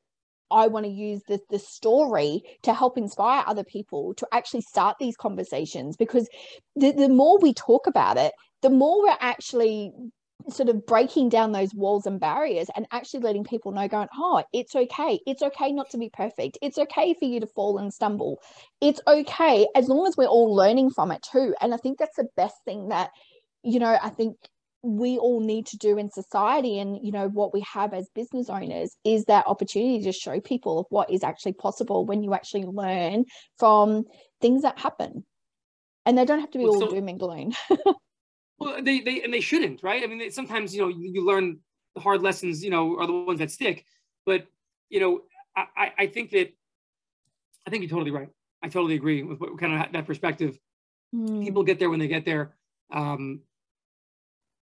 I 0.54 0.68
want 0.68 0.86
to 0.86 0.92
use 0.92 1.22
the, 1.28 1.39
the 1.50 1.60
story 1.60 2.44
to 2.63 2.74
help 2.74 2.98
inspire 2.98 3.44
other 3.48 3.63
people 3.63 4.13
to 4.16 4.28
actually 4.32 4.62
start 4.62 4.98
these 5.00 5.18
conversations 5.18 5.98
because 5.98 6.30
the, 6.76 6.92
the 6.92 7.10
more 7.10 7.39
we 7.39 7.54
talk 7.54 7.88
about 7.88 8.18
it, 8.18 8.34
the 8.62 8.70
more 8.70 9.02
we're 9.02 9.18
actually 9.20 9.92
sort 10.50 10.70
of 10.70 10.86
breaking 10.86 11.30
down 11.30 11.52
those 11.54 11.74
walls 11.74 12.06
and 12.06 12.20
barriers 12.20 12.68
and 12.76 12.86
actually 12.92 13.22
letting 13.22 13.46
people 13.46 13.72
know 13.72 13.88
going 13.88 14.10
oh 14.18 14.44
it's 14.52 14.76
okay. 14.76 15.20
It's 15.26 15.42
okay 15.42 15.72
not 15.72 15.89
to 15.92 15.98
be 15.98 16.10
perfect. 16.10 16.58
It's 16.62 16.78
okay 16.78 17.13
for 17.13 17.26
you 17.26 17.39
to 17.39 17.48
fall 17.48 17.78
and 17.78 17.94
stumble. 17.94 18.39
It's 18.82 19.00
okay 19.08 19.68
as 19.76 19.88
long 19.88 20.06
as 20.06 20.18
we're 20.18 20.26
all 20.26 20.54
learning 20.54 20.92
from 20.92 21.12
it 21.12 21.26
too. 21.32 21.56
And 21.62 21.74
i 21.74 21.78
think 21.78 21.98
that's 21.98 22.18
the 22.18 22.28
best 22.36 22.56
thing 22.66 22.89
that 22.89 23.12
you 23.63 23.80
know 23.80 23.98
i 24.02 24.10
think 24.10 24.36
we 24.84 25.17
all 25.17 25.39
need 25.39 25.65
to 25.65 25.78
do 25.78 25.98
in 25.98 26.12
society 26.12 26.78
and 26.78 27.00
you 27.02 27.12
know 27.12 27.30
what 27.30 27.54
we 27.54 27.62
have 27.62 27.93
as 27.93 28.10
business 28.13 28.50
owners 28.50 28.96
is 29.06 29.26
that 29.26 29.48
opportunity 29.48 30.04
to 30.04 30.12
show 30.12 30.39
people 30.41 30.88
what 30.89 31.10
is 31.10 31.24
actually 31.24 31.54
possible 31.54 32.06
when 32.06 32.22
you 32.22 32.34
actually 32.34 32.65
learn 32.65 33.24
from 33.58 34.04
things 34.41 34.62
that 34.63 34.78
happen 34.78 35.26
and 36.06 36.17
they 36.17 36.26
don't 36.26 36.41
have 36.41 36.52
to 36.52 36.58
be 36.58 36.65
well, 36.65 36.74
all 36.74 36.82
so, 36.82 36.91
doom 36.91 37.08
and 37.08 37.19
gloom 37.19 37.54
Well, 38.63 38.82
they 38.82 39.02
they 39.02 39.22
and 39.22 39.34
they 39.34 39.41
shouldn't, 39.41 39.84
right? 39.84 40.04
I 40.04 40.08
mean, 40.08 40.32
sometimes 40.32 40.74
you 40.74 40.82
know 40.82 40.88
you, 40.88 41.12
you, 41.12 41.26
learn 41.26 41.60
the 41.96 42.02
hard 42.02 42.22
lessons, 42.22 42.63
you 42.63 42.69
know, 42.69 42.98
are 42.98 43.08
the 43.08 43.13
ones 43.13 43.39
that 43.39 43.52
stick. 43.52 43.86
But 44.26 44.48
you 44.89 45.00
know, 45.00 45.22
I 45.56 45.91
I 45.98 46.08
think 46.08 46.32
that 46.32 46.54
I 47.67 47.69
think 47.69 47.84
you're 47.84 47.89
totally 47.89 48.12
right. 48.12 48.30
I 48.62 48.69
totally 48.69 48.96
agree 48.96 49.24
with 49.24 49.39
what 49.39 49.60
kind 49.60 49.74
of 49.74 49.91
that 49.91 50.06
perspective. 50.06 50.58
Mm. 51.13 51.43
People 51.43 51.63
get 51.63 51.80
there 51.80 51.89
when 51.89 52.00
they 52.00 52.08
get 52.08 52.26
there. 52.26 52.56
Um, 52.91 53.41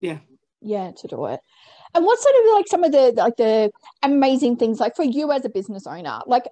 yeah. 0.03 0.19
Yeah, 0.61 0.91
to 0.91 1.07
do 1.07 1.25
it. 1.25 1.39
And 1.95 2.05
what 2.05 2.19
sort 2.19 2.35
of 2.35 2.53
like 2.53 2.67
some 2.67 2.83
of 2.83 2.91
the 2.91 3.13
like 3.15 3.37
the 3.37 3.71
amazing 4.03 4.57
things 4.57 4.79
like 4.79 4.95
for 4.95 5.03
you 5.03 5.31
as 5.31 5.45
a 5.45 5.49
business 5.49 5.87
owner, 5.87 6.19
like 6.25 6.47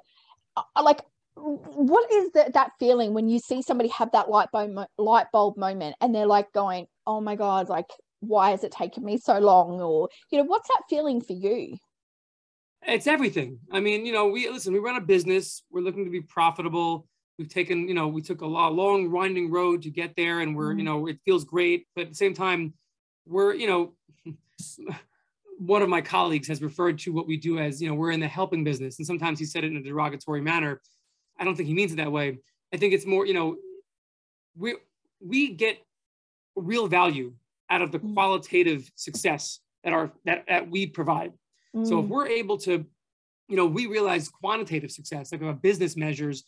uh, 0.55 0.63
like 0.83 1.01
what 1.35 2.11
is 2.11 2.31
the, 2.31 2.51
that 2.53 2.71
feeling 2.79 3.13
when 3.13 3.29
you 3.29 3.39
see 3.39 3.61
somebody 3.61 3.89
have 3.89 4.11
that 4.11 4.29
light 4.29 4.49
bulb 4.51 4.77
light 4.97 5.27
bulb 5.31 5.57
moment 5.57 5.95
and 6.01 6.13
they're 6.13 6.25
like 6.25 6.51
going 6.51 6.85
oh 7.07 7.21
my 7.21 7.35
god 7.35 7.69
like 7.69 7.87
why 8.19 8.51
has 8.51 8.63
it 8.63 8.71
taken 8.71 9.03
me 9.03 9.17
so 9.17 9.39
long? 9.39 9.81
Or 9.81 10.07
you 10.29 10.37
know 10.37 10.45
what's 10.45 10.67
that 10.69 10.83
feeling 10.89 11.21
for 11.21 11.33
you? 11.33 11.77
It's 12.83 13.07
everything. 13.07 13.59
I 13.71 13.79
mean 13.79 14.05
you 14.05 14.13
know 14.13 14.27
we 14.27 14.47
listen 14.49 14.73
we 14.73 14.79
run 14.79 14.95
a 14.95 15.01
business. 15.01 15.63
We're 15.71 15.81
looking 15.81 16.05
to 16.05 16.11
be 16.11 16.21
profitable. 16.21 17.07
We've 17.37 17.49
taken 17.49 17.87
you 17.87 17.95
know 17.95 18.07
we 18.07 18.21
took 18.21 18.41
a 18.41 18.45
long 18.45 19.11
winding 19.11 19.51
road 19.51 19.81
to 19.83 19.89
get 19.89 20.15
there 20.15 20.39
and 20.39 20.55
we're 20.55 20.73
you 20.73 20.83
know 20.83 21.07
it 21.07 21.19
feels 21.25 21.43
great 21.43 21.87
but 21.95 22.03
at 22.03 22.09
the 22.09 22.15
same 22.15 22.33
time 22.33 22.73
we're 23.25 23.53
you 23.53 23.67
know 23.67 23.93
one 25.59 25.81
of 25.81 25.89
my 25.89 26.01
colleagues 26.01 26.47
has 26.47 26.61
referred 26.61 26.97
to 26.97 27.11
what 27.11 27.27
we 27.27 27.37
do 27.37 27.59
as 27.59 27.81
you 27.81 27.87
know 27.87 27.93
we're 27.93 28.11
in 28.11 28.19
the 28.19 28.27
helping 28.27 28.63
business 28.63 28.97
and 28.97 29.05
sometimes 29.05 29.39
he 29.39 29.45
said 29.45 29.63
it 29.63 29.71
in 29.71 29.77
a 29.77 29.83
derogatory 29.83 30.41
manner 30.41 30.81
I 31.41 31.43
don't 31.43 31.55
think 31.55 31.67
he 31.67 31.73
means 31.73 31.91
it 31.91 31.95
that 31.95 32.11
way. 32.11 32.37
I 32.71 32.77
think 32.77 32.93
it's 32.93 33.05
more, 33.05 33.25
you 33.25 33.33
know, 33.33 33.57
we 34.55 34.75
we 35.19 35.53
get 35.53 35.79
real 36.55 36.87
value 36.87 37.33
out 37.69 37.81
of 37.81 37.91
the 37.91 37.99
mm. 37.99 38.13
qualitative 38.13 38.89
success 38.95 39.59
that 39.83 39.91
our 39.91 40.11
that, 40.25 40.45
that 40.47 40.69
we 40.69 40.85
provide. 40.85 41.33
Mm. 41.75 41.87
So 41.87 41.99
if 41.99 42.05
mm. 42.05 42.09
we're 42.09 42.27
able 42.27 42.57
to, 42.59 42.85
you 43.47 43.55
know, 43.57 43.65
we 43.65 43.87
realize 43.87 44.29
quantitative 44.29 44.91
success, 44.91 45.31
like 45.31 45.41
our 45.41 45.53
business 45.53 45.97
measures, 45.97 46.43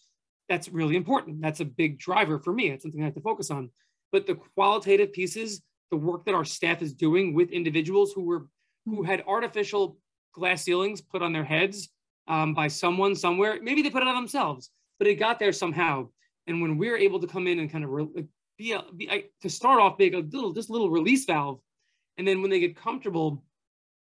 that's 0.48 0.70
really 0.70 0.96
important. 0.96 1.42
That's 1.42 1.60
a 1.60 1.66
big 1.66 1.98
driver 1.98 2.38
for 2.38 2.54
me. 2.54 2.70
It's 2.70 2.84
something 2.84 3.02
I 3.02 3.06
have 3.06 3.16
to 3.16 3.22
focus 3.22 3.50
on. 3.50 3.72
But 4.12 4.28
the 4.28 4.36
qualitative 4.36 5.12
pieces, 5.12 5.64
the 5.94 5.98
work 5.98 6.26
that 6.26 6.34
our 6.34 6.44
staff 6.44 6.82
is 6.82 6.92
doing 6.92 7.36
with 7.36 7.52
individuals 7.52 8.14
who 8.14 8.24
were 8.24 8.48
who 8.86 8.94
mm-hmm. 8.94 9.06
had 9.06 9.24
artificial 9.28 9.96
glass 10.34 10.64
ceilings 10.64 11.02
put 11.02 11.22
on 11.22 11.32
their 11.32 11.44
heads 11.44 11.90
um, 12.28 12.56
by 12.56 12.68
someone 12.68 13.14
somewhere. 13.16 13.60
Maybe 13.62 13.84
they 13.84 13.92
put 13.92 14.02
it 14.02 14.08
on 14.08 14.16
themselves, 14.16 14.72
but 14.98 15.08
it 15.08 15.16
got 15.16 15.38
there 15.38 15.54
somehow. 15.54 16.10
And 16.48 16.64
when 16.64 16.80
we're 16.80 16.98
able 16.98 17.20
to 17.20 17.28
come 17.28 17.46
in 17.46 17.60
and 17.60 17.72
kind 17.72 17.84
of 17.84 17.92
re- 17.92 18.26
be, 18.58 18.72
a, 18.72 18.84
be 18.98 19.08
a, 19.08 19.30
to 19.44 19.52
start 19.52 19.80
off 19.80 20.00
big, 20.00 20.16
a 20.16 20.22
little 20.22 20.52
just 20.52 20.72
little 20.72 20.90
release 20.90 21.26
valve, 21.26 21.60
and 22.18 22.28
then 22.28 22.42
when 22.42 22.50
they 22.50 22.60
get 22.60 22.76
comfortable, 22.76 23.44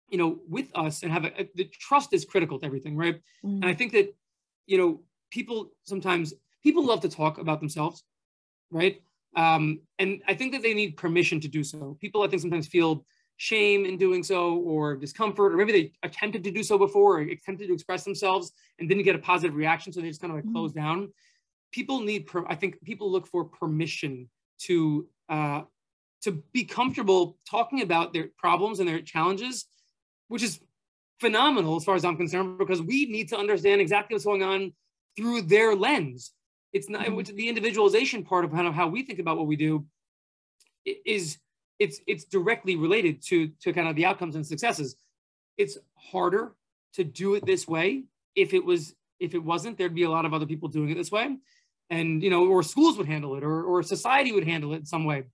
you 0.08 0.16
know, 0.16 0.40
with 0.48 0.68
us 0.74 1.02
and 1.02 1.12
have 1.12 1.26
a, 1.26 1.42
a 1.42 1.50
the 1.54 1.64
trust 1.64 2.14
is 2.14 2.24
critical 2.24 2.58
to 2.60 2.64
everything, 2.64 2.96
right? 2.96 3.16
Mm. 3.44 3.56
And 3.56 3.66
I 3.66 3.74
think 3.74 3.92
that 3.92 4.16
you 4.66 4.78
know 4.78 5.02
people 5.30 5.70
sometimes 5.82 6.32
people 6.62 6.86
love 6.86 7.02
to 7.02 7.10
talk 7.10 7.36
about 7.36 7.60
themselves, 7.60 8.02
right? 8.70 9.02
Um, 9.36 9.80
and 9.98 10.22
I 10.28 10.34
think 10.34 10.52
that 10.52 10.62
they 10.62 10.74
need 10.74 10.96
permission 10.96 11.40
to 11.40 11.48
do 11.48 11.64
so. 11.64 11.96
People, 12.00 12.22
I 12.22 12.28
think, 12.28 12.42
sometimes 12.42 12.68
feel 12.68 13.04
shame 13.36 13.84
in 13.84 13.96
doing 13.96 14.22
so 14.22 14.58
or 14.58 14.96
discomfort, 14.96 15.52
or 15.52 15.56
maybe 15.56 15.72
they 15.72 15.92
attempted 16.04 16.44
to 16.44 16.52
do 16.52 16.62
so 16.62 16.78
before 16.78 17.18
or 17.18 17.20
attempted 17.22 17.66
to 17.66 17.74
express 17.74 18.04
themselves 18.04 18.52
and 18.78 18.88
didn't 18.88 19.02
get 19.02 19.16
a 19.16 19.18
positive 19.18 19.56
reaction. 19.56 19.92
So 19.92 20.00
they 20.00 20.08
just 20.08 20.20
kind 20.20 20.30
of 20.30 20.36
like 20.36 20.44
mm-hmm. 20.44 20.54
close 20.54 20.72
down. 20.72 21.12
People 21.72 22.00
need, 22.00 22.26
per- 22.26 22.46
I 22.46 22.54
think 22.54 22.80
people 22.84 23.10
look 23.10 23.26
for 23.26 23.44
permission 23.44 24.30
to, 24.60 25.08
uh, 25.28 25.62
to 26.22 26.42
be 26.52 26.64
comfortable 26.64 27.36
talking 27.50 27.82
about 27.82 28.12
their 28.12 28.28
problems 28.38 28.78
and 28.78 28.88
their 28.88 29.00
challenges, 29.00 29.66
which 30.28 30.44
is 30.44 30.60
phenomenal 31.18 31.76
as 31.76 31.84
far 31.84 31.96
as 31.96 32.04
I'm 32.04 32.16
concerned, 32.16 32.58
because 32.58 32.80
we 32.80 33.06
need 33.06 33.28
to 33.30 33.36
understand 33.36 33.80
exactly 33.80 34.14
what's 34.14 34.24
going 34.24 34.44
on 34.44 34.72
through 35.16 35.42
their 35.42 35.74
lens. 35.74 36.32
It's 36.74 36.90
not 36.90 37.06
mm-hmm. 37.06 37.36
the 37.36 37.48
individualization 37.48 38.24
part 38.24 38.44
of 38.44 38.50
kind 38.50 38.66
of 38.66 38.74
how 38.74 38.88
we 38.88 39.02
think 39.04 39.20
about 39.20 39.38
what 39.38 39.46
we 39.46 39.56
do 39.56 39.86
is 40.84 41.38
it's 41.78 42.00
it's 42.06 42.24
directly 42.24 42.76
related 42.76 43.22
to 43.28 43.48
to 43.62 43.72
kind 43.72 43.88
of 43.88 43.96
the 43.96 44.04
outcomes 44.04 44.34
and 44.34 44.46
successes. 44.46 44.96
It's 45.56 45.78
harder 45.96 46.56
to 46.94 47.04
do 47.04 47.36
it 47.36 47.46
this 47.46 47.66
way. 47.66 48.04
If 48.34 48.52
it 48.52 48.64
was 48.64 48.94
if 49.20 49.34
it 49.34 49.38
wasn't, 49.42 49.78
there'd 49.78 49.94
be 49.94 50.02
a 50.02 50.10
lot 50.10 50.24
of 50.24 50.34
other 50.34 50.46
people 50.46 50.68
doing 50.68 50.90
it 50.90 50.96
this 50.96 51.12
way, 51.12 51.36
and 51.90 52.22
you 52.22 52.28
know, 52.28 52.48
or 52.48 52.64
schools 52.64 52.98
would 52.98 53.06
handle 53.06 53.36
it, 53.36 53.44
or 53.44 53.62
or 53.62 53.82
society 53.84 54.32
would 54.32 54.46
handle 54.46 54.72
it 54.72 54.78
in 54.78 54.86
some 54.86 55.04
way. 55.04 55.24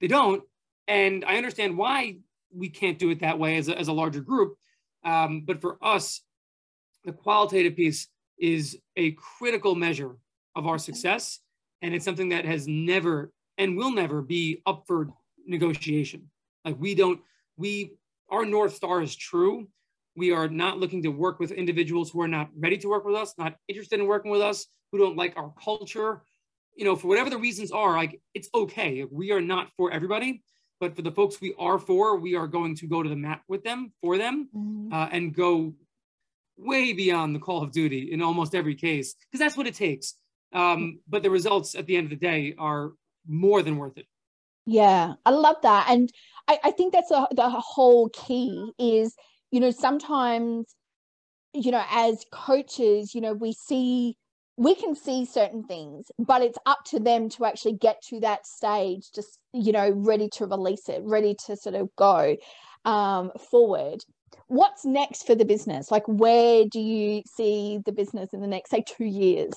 They 0.00 0.08
don't, 0.08 0.42
and 0.88 1.24
I 1.24 1.36
understand 1.36 1.78
why 1.78 2.18
we 2.52 2.68
can't 2.68 2.98
do 2.98 3.10
it 3.10 3.20
that 3.20 3.38
way 3.38 3.56
as 3.58 3.68
a, 3.68 3.78
as 3.78 3.88
a 3.88 3.92
larger 3.92 4.20
group. 4.20 4.56
Um, 5.04 5.42
but 5.46 5.60
for 5.60 5.78
us, 5.82 6.20
the 7.04 7.12
qualitative 7.12 7.76
piece 7.76 8.08
is 8.38 8.76
a 8.96 9.12
critical 9.12 9.74
measure 9.74 10.16
of 10.56 10.66
our 10.66 10.78
success, 10.78 11.40
and 11.82 11.94
it's 11.94 12.04
something 12.04 12.30
that 12.30 12.44
has 12.44 12.66
never 12.66 13.32
and 13.58 13.76
will 13.76 13.92
never 13.92 14.22
be 14.22 14.62
up 14.66 14.84
for 14.86 15.08
negotiation. 15.46 16.30
Like 16.64 16.76
we 16.78 16.94
don't, 16.94 17.20
we, 17.56 17.92
our 18.30 18.44
North 18.44 18.74
Star 18.74 19.02
is 19.02 19.14
true. 19.14 19.68
We 20.16 20.32
are 20.32 20.48
not 20.48 20.78
looking 20.78 21.02
to 21.02 21.08
work 21.08 21.38
with 21.38 21.50
individuals 21.50 22.10
who 22.10 22.20
are 22.22 22.28
not 22.28 22.48
ready 22.56 22.78
to 22.78 22.88
work 22.88 23.04
with 23.04 23.16
us, 23.16 23.34
not 23.36 23.56
interested 23.68 24.00
in 24.00 24.06
working 24.06 24.30
with 24.30 24.40
us, 24.40 24.66
who 24.90 24.98
don't 24.98 25.16
like 25.16 25.36
our 25.36 25.52
culture. 25.62 26.22
You 26.76 26.84
know, 26.84 26.96
for 26.96 27.08
whatever 27.08 27.30
the 27.30 27.38
reasons 27.38 27.70
are, 27.70 27.96
like 27.96 28.20
it's 28.32 28.48
okay. 28.54 29.04
We 29.10 29.30
are 29.32 29.40
not 29.40 29.68
for 29.76 29.92
everybody, 29.92 30.42
but 30.80 30.96
for 30.96 31.02
the 31.02 31.12
folks 31.12 31.40
we 31.40 31.54
are 31.58 31.78
for, 31.78 32.16
we 32.16 32.34
are 32.34 32.48
going 32.48 32.74
to 32.76 32.86
go 32.86 33.02
to 33.02 33.08
the 33.08 33.16
mat 33.16 33.42
with 33.48 33.62
them, 33.62 33.92
for 34.00 34.18
them, 34.18 34.48
mm-hmm. 34.54 34.92
uh, 34.92 35.08
and 35.12 35.34
go 35.34 35.74
way 36.56 36.92
beyond 36.92 37.34
the 37.34 37.40
call 37.40 37.62
of 37.62 37.72
duty 37.72 38.12
in 38.12 38.22
almost 38.22 38.54
every 38.54 38.74
case, 38.74 39.14
because 39.14 39.40
that's 39.40 39.56
what 39.56 39.66
it 39.66 39.74
takes. 39.74 40.14
Um, 40.54 41.00
but 41.08 41.22
the 41.22 41.30
results 41.30 41.74
at 41.74 41.86
the 41.86 41.96
end 41.96 42.04
of 42.04 42.10
the 42.10 42.16
day 42.24 42.54
are 42.58 42.92
more 43.26 43.60
than 43.62 43.76
worth 43.76 43.98
it. 43.98 44.06
Yeah, 44.66 45.14
I 45.26 45.30
love 45.30 45.56
that. 45.62 45.86
And 45.90 46.08
I, 46.48 46.58
I 46.64 46.70
think 46.70 46.92
that's 46.92 47.10
a, 47.10 47.26
the 47.32 47.50
whole 47.50 48.08
key 48.10 48.72
is, 48.78 49.14
you 49.50 49.60
know, 49.60 49.72
sometimes, 49.72 50.74
you 51.52 51.70
know, 51.70 51.84
as 51.90 52.24
coaches, 52.32 53.14
you 53.14 53.20
know, 53.20 53.34
we 53.34 53.52
see, 53.52 54.16
we 54.56 54.74
can 54.74 54.94
see 54.94 55.26
certain 55.26 55.64
things, 55.64 56.06
but 56.18 56.40
it's 56.40 56.58
up 56.66 56.78
to 56.86 57.00
them 57.00 57.28
to 57.30 57.44
actually 57.44 57.74
get 57.74 58.00
to 58.10 58.20
that 58.20 58.46
stage, 58.46 59.10
just, 59.14 59.38
you 59.52 59.72
know, 59.72 59.90
ready 59.90 60.28
to 60.34 60.46
release 60.46 60.88
it, 60.88 61.02
ready 61.04 61.34
to 61.46 61.56
sort 61.56 61.74
of 61.74 61.88
go 61.96 62.36
um, 62.84 63.32
forward. 63.50 64.04
What's 64.46 64.84
next 64.84 65.26
for 65.26 65.34
the 65.34 65.44
business? 65.44 65.90
Like, 65.90 66.04
where 66.06 66.64
do 66.64 66.80
you 66.80 67.22
see 67.36 67.80
the 67.84 67.92
business 67.92 68.32
in 68.32 68.40
the 68.40 68.46
next, 68.46 68.70
say, 68.70 68.84
two 68.86 69.04
years? 69.04 69.52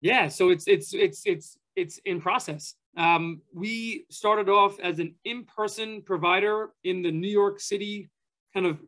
Yeah, 0.00 0.28
so 0.28 0.50
it's 0.50 0.66
it's 0.66 0.94
it's 0.94 1.22
it's 1.26 1.58
it's 1.76 1.98
in 2.04 2.20
process. 2.20 2.74
Um, 2.96 3.42
we 3.54 4.06
started 4.10 4.48
off 4.48 4.80
as 4.80 4.98
an 4.98 5.14
in-person 5.24 6.02
provider 6.02 6.70
in 6.84 7.02
the 7.02 7.12
New 7.12 7.28
York 7.28 7.60
City 7.60 8.10
kind 8.52 8.66
of 8.66 8.80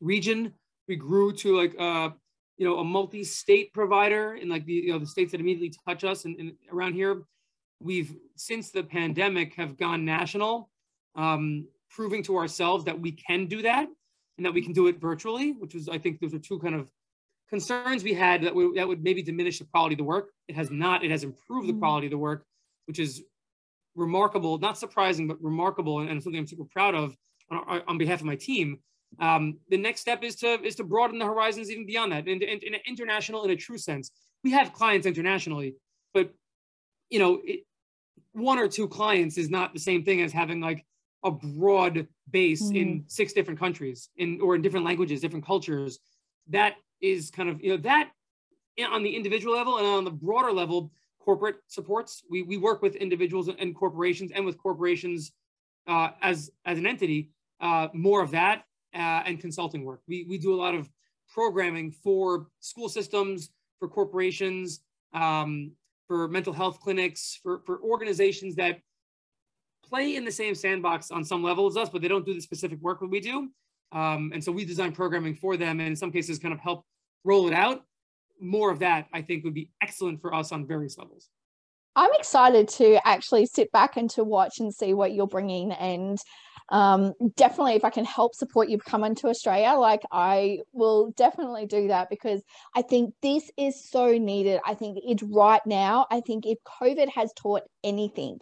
region. 0.00 0.52
We 0.88 0.96
grew 0.96 1.32
to 1.34 1.56
like 1.56 1.74
uh, 1.78 2.10
you 2.56 2.66
know 2.66 2.78
a 2.78 2.84
multi-state 2.84 3.72
provider 3.72 4.34
in 4.34 4.48
like 4.48 4.64
the 4.64 4.72
you 4.72 4.92
know 4.92 4.98
the 4.98 5.06
states 5.06 5.32
that 5.32 5.40
immediately 5.40 5.72
touch 5.86 6.04
us 6.04 6.24
and, 6.24 6.38
and 6.38 6.52
around 6.72 6.94
here. 6.94 7.22
We've 7.82 8.14
since 8.36 8.70
the 8.70 8.82
pandemic 8.82 9.54
have 9.54 9.76
gone 9.76 10.04
national, 10.04 10.70
um, 11.16 11.66
proving 11.90 12.22
to 12.24 12.36
ourselves 12.36 12.84
that 12.86 12.98
we 12.98 13.12
can 13.12 13.46
do 13.46 13.62
that 13.62 13.88
and 14.36 14.46
that 14.46 14.54
we 14.54 14.62
can 14.62 14.72
do 14.72 14.86
it 14.86 15.00
virtually, 15.00 15.52
which 15.52 15.74
was 15.74 15.88
I 15.88 15.98
think 15.98 16.18
those 16.20 16.34
are 16.34 16.38
two 16.38 16.58
kind 16.58 16.74
of 16.74 16.90
concerns 17.50 18.02
we 18.02 18.14
had 18.14 18.42
that, 18.42 18.54
we, 18.54 18.72
that 18.76 18.88
would 18.88 19.02
maybe 19.02 19.22
diminish 19.22 19.58
the 19.58 19.66
quality 19.66 19.94
of 19.94 19.98
the 19.98 20.04
work. 20.04 20.30
It 20.48 20.54
has 20.56 20.70
not. 20.70 21.04
It 21.04 21.10
has 21.10 21.24
improved 21.24 21.68
the 21.68 21.72
mm. 21.74 21.80
quality 21.80 22.06
of 22.06 22.12
the 22.12 22.18
work 22.18 22.46
which 22.90 22.98
is 22.98 23.22
remarkable, 23.94 24.58
not 24.58 24.76
surprising, 24.76 25.28
but 25.28 25.40
remarkable, 25.40 26.00
and, 26.00 26.10
and 26.10 26.20
something 26.20 26.40
I'm 26.40 26.46
super 26.46 26.64
proud 26.64 26.96
of 26.96 27.14
on, 27.48 27.82
on 27.86 27.98
behalf 27.98 28.18
of 28.18 28.26
my 28.26 28.34
team. 28.34 28.80
Um, 29.20 29.58
the 29.68 29.76
next 29.76 30.00
step 30.00 30.24
is 30.24 30.34
to 30.36 30.60
is 30.64 30.74
to 30.76 30.84
broaden 30.84 31.20
the 31.20 31.24
horizons 31.24 31.70
even 31.70 31.86
beyond 31.86 32.10
that, 32.10 32.26
and, 32.26 32.42
and, 32.42 32.62
and 32.64 32.76
international 32.88 33.44
in 33.44 33.50
a 33.50 33.56
true 33.56 33.78
sense. 33.78 34.10
We 34.42 34.50
have 34.50 34.72
clients 34.72 35.06
internationally, 35.06 35.76
but 36.12 36.32
you 37.10 37.20
know, 37.20 37.40
it, 37.44 37.60
one 38.32 38.58
or 38.58 38.66
two 38.66 38.88
clients 38.88 39.38
is 39.38 39.50
not 39.50 39.72
the 39.72 39.78
same 39.80 40.04
thing 40.04 40.20
as 40.20 40.32
having 40.32 40.60
like 40.60 40.84
a 41.24 41.30
broad 41.30 42.08
base 42.28 42.62
mm-hmm. 42.62 42.76
in 42.76 43.04
six 43.06 43.32
different 43.32 43.60
countries 43.60 44.08
in 44.16 44.40
or 44.40 44.56
in 44.56 44.62
different 44.62 44.86
languages, 44.86 45.20
different 45.20 45.46
cultures. 45.46 46.00
That 46.48 46.74
is 47.00 47.30
kind 47.30 47.48
of 47.48 47.62
you 47.62 47.70
know 47.70 47.76
that 47.78 48.10
on 48.90 49.02
the 49.02 49.14
individual 49.14 49.54
level 49.54 49.78
and 49.78 49.86
on 49.86 50.04
the 50.04 50.10
broader 50.10 50.52
level 50.52 50.90
corporate 51.20 51.56
supports. 51.68 52.24
We, 52.28 52.42
we 52.42 52.56
work 52.56 52.82
with 52.82 52.96
individuals 52.96 53.48
and 53.48 53.74
corporations 53.74 54.32
and 54.34 54.44
with 54.44 54.58
corporations 54.58 55.32
uh, 55.86 56.08
as, 56.22 56.50
as 56.64 56.78
an 56.78 56.86
entity, 56.86 57.30
uh, 57.60 57.88
more 57.92 58.22
of 58.22 58.30
that 58.32 58.64
uh, 58.94 59.22
and 59.26 59.38
consulting 59.38 59.84
work. 59.84 60.00
We, 60.08 60.26
we 60.28 60.38
do 60.38 60.54
a 60.54 60.56
lot 60.56 60.74
of 60.74 60.88
programming 61.32 61.92
for 61.92 62.48
school 62.60 62.88
systems, 62.88 63.50
for 63.78 63.88
corporations, 63.88 64.80
um, 65.14 65.72
for 66.08 66.26
mental 66.26 66.52
health 66.52 66.80
clinics, 66.80 67.38
for, 67.42 67.60
for 67.64 67.80
organizations 67.82 68.56
that 68.56 68.80
play 69.84 70.16
in 70.16 70.24
the 70.24 70.32
same 70.32 70.54
sandbox 70.54 71.10
on 71.10 71.24
some 71.24 71.42
level 71.42 71.66
as 71.66 71.76
us, 71.76 71.88
but 71.88 72.02
they 72.02 72.08
don't 72.08 72.26
do 72.26 72.34
the 72.34 72.40
specific 72.40 72.80
work 72.80 73.00
that 73.00 73.10
we 73.10 73.20
do. 73.20 73.50
Um, 73.92 74.30
and 74.32 74.42
so 74.42 74.52
we 74.52 74.64
design 74.64 74.92
programming 74.92 75.34
for 75.34 75.56
them 75.56 75.80
and 75.80 75.88
in 75.88 75.96
some 75.96 76.12
cases 76.12 76.38
kind 76.38 76.54
of 76.54 76.60
help 76.60 76.84
roll 77.24 77.48
it 77.48 77.54
out 77.54 77.82
more 78.40 78.70
of 78.70 78.78
that, 78.80 79.06
I 79.12 79.22
think, 79.22 79.44
would 79.44 79.54
be 79.54 79.70
excellent 79.82 80.20
for 80.20 80.34
us 80.34 80.52
on 80.52 80.66
various 80.66 80.98
levels. 80.98 81.28
I'm 81.96 82.10
excited 82.14 82.68
to 82.68 83.06
actually 83.06 83.46
sit 83.46 83.70
back 83.72 83.96
and 83.96 84.08
to 84.10 84.24
watch 84.24 84.60
and 84.60 84.72
see 84.72 84.94
what 84.94 85.12
you're 85.12 85.26
bringing. 85.26 85.72
And 85.72 86.18
um, 86.70 87.14
definitely, 87.36 87.74
if 87.74 87.84
I 87.84 87.90
can 87.90 88.04
help 88.04 88.34
support 88.34 88.68
you 88.68 88.78
coming 88.78 89.14
to 89.16 89.28
Australia, 89.28 89.72
like 89.72 90.02
I 90.12 90.60
will 90.72 91.10
definitely 91.16 91.66
do 91.66 91.88
that 91.88 92.08
because 92.08 92.42
I 92.76 92.82
think 92.82 93.12
this 93.22 93.50
is 93.56 93.90
so 93.90 94.16
needed. 94.16 94.60
I 94.64 94.74
think 94.74 94.98
it's 95.02 95.22
right 95.22 95.62
now. 95.66 96.06
I 96.10 96.20
think 96.20 96.46
if 96.46 96.58
COVID 96.80 97.08
has 97.10 97.32
taught 97.34 97.62
anything, 97.82 98.40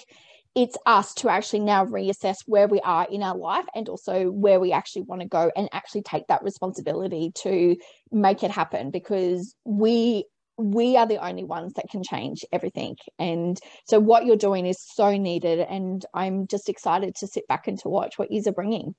it's 0.59 0.77
us 0.87 1.14
to 1.14 1.29
actually 1.29 1.61
now 1.61 1.87
reassess 1.87 2.38
where 2.47 2.66
we 2.66 2.81
are 2.81 3.07
in 3.09 3.23
our 3.23 3.37
life 3.37 3.64
and 3.77 3.88
also 3.88 4.29
where 4.33 4.59
we 4.59 4.73
actually 4.73 5.03
want 5.03 5.23
to 5.23 5.29
go 5.29 5.53
and 5.55 5.68
actually 5.71 6.03
take 6.03 6.27
that 6.27 6.42
responsibility 6.42 7.31
to 7.37 7.77
make 8.11 8.42
it 8.42 8.51
happen 8.51 8.90
because 8.90 9.55
we 9.64 10.25
we 10.57 10.97
are 10.97 11.07
the 11.07 11.25
only 11.25 11.44
ones 11.44 11.75
that 11.75 11.88
can 11.88 12.03
change 12.03 12.44
everything. 12.51 12.97
And 13.21 13.57
so 13.87 14.01
what 14.01 14.27
you're 14.27 14.35
doing 14.35 14.66
is 14.66 14.83
so 14.85 15.16
needed 15.16 15.61
and 15.61 16.05
i'm 16.12 16.49
just 16.49 16.68
excited 16.68 17.14
to 17.14 17.29
sit 17.29 17.47
back 17.47 17.68
and 17.68 17.79
to 17.79 17.88
watch 17.88 18.18
what 18.18 18.33
you're 18.33 18.53
bringing. 18.53 18.97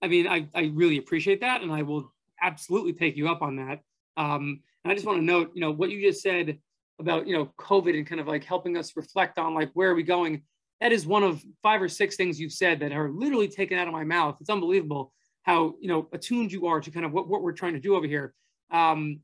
I 0.00 0.06
mean 0.06 0.28
i, 0.28 0.46
I 0.54 0.70
really 0.72 0.98
appreciate 0.98 1.40
that 1.40 1.62
and 1.62 1.72
i 1.72 1.82
will 1.82 2.12
absolutely 2.40 2.92
take 2.92 3.16
you 3.16 3.28
up 3.28 3.42
on 3.42 3.56
that. 3.56 3.80
Um, 4.16 4.60
and 4.84 4.92
i 4.92 4.94
just 4.94 5.04
want 5.04 5.18
to 5.18 5.24
note 5.24 5.50
you 5.52 5.62
know 5.62 5.72
what 5.72 5.90
you 5.90 6.00
just 6.00 6.22
said 6.22 6.60
about 7.00 7.26
you 7.26 7.34
know 7.36 7.46
covid 7.58 7.96
and 7.96 8.06
kind 8.06 8.20
of 8.20 8.28
like 8.28 8.44
helping 8.44 8.76
us 8.76 8.94
reflect 8.94 9.36
on 9.36 9.52
like 9.52 9.70
where 9.74 9.90
are 9.90 9.96
we 9.96 10.04
going 10.04 10.42
that 10.80 10.92
is 10.92 11.06
one 11.06 11.22
of 11.22 11.42
five 11.62 11.82
or 11.82 11.88
six 11.88 12.16
things 12.16 12.40
you've 12.40 12.52
said 12.52 12.80
that 12.80 12.92
are 12.92 13.10
literally 13.10 13.48
taken 13.48 13.78
out 13.78 13.86
of 13.86 13.92
my 13.92 14.04
mouth. 14.04 14.36
It's 14.40 14.50
unbelievable 14.50 15.12
how 15.42 15.74
you 15.80 15.88
know 15.88 16.08
attuned 16.12 16.52
you 16.52 16.66
are 16.66 16.80
to 16.80 16.90
kind 16.90 17.06
of 17.06 17.12
what, 17.12 17.28
what 17.28 17.42
we're 17.42 17.52
trying 17.52 17.74
to 17.74 17.80
do 17.80 17.94
over 17.94 18.06
here. 18.06 18.34
Um, 18.70 19.20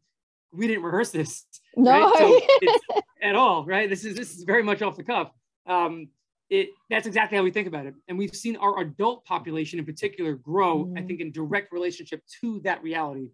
we 0.52 0.66
didn't 0.66 0.82
rehearse 0.82 1.10
this. 1.10 1.44
No, 1.78 2.10
right? 2.10 2.42
so 2.88 3.00
at 3.22 3.34
all, 3.34 3.66
right? 3.66 3.90
This 3.90 4.02
is 4.06 4.16
this 4.16 4.34
is 4.34 4.44
very 4.44 4.62
much 4.62 4.80
off 4.80 4.96
the 4.96 5.04
cuff. 5.04 5.30
Um, 5.66 6.08
it 6.48 6.70
that's 6.88 7.06
exactly 7.06 7.36
how 7.36 7.44
we 7.44 7.50
think 7.50 7.68
about 7.68 7.84
it, 7.84 7.94
and 8.08 8.16
we've 8.16 8.34
seen 8.34 8.56
our 8.56 8.80
adult 8.80 9.26
population 9.26 9.78
in 9.78 9.84
particular 9.84 10.36
grow. 10.36 10.86
Mm. 10.86 10.98
I 10.98 11.02
think 11.02 11.20
in 11.20 11.32
direct 11.32 11.72
relationship 11.72 12.22
to 12.40 12.60
that 12.64 12.82
reality. 12.82 13.28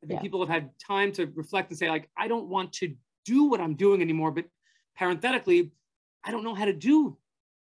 I 0.00 0.06
think 0.06 0.18
yeah. 0.18 0.22
people 0.22 0.38
have 0.46 0.48
had 0.48 0.70
time 0.78 1.10
to 1.14 1.26
reflect 1.34 1.70
and 1.70 1.78
say, 1.78 1.90
like, 1.90 2.08
I 2.16 2.28
don't 2.28 2.46
want 2.46 2.72
to 2.74 2.94
do 3.24 3.44
what 3.46 3.60
I'm 3.60 3.74
doing 3.74 4.00
anymore, 4.00 4.30
but 4.30 4.44
parenthetically, 4.96 5.72
I 6.22 6.30
don't 6.30 6.44
know 6.44 6.54
how 6.54 6.66
to 6.66 6.72
do 6.72 7.18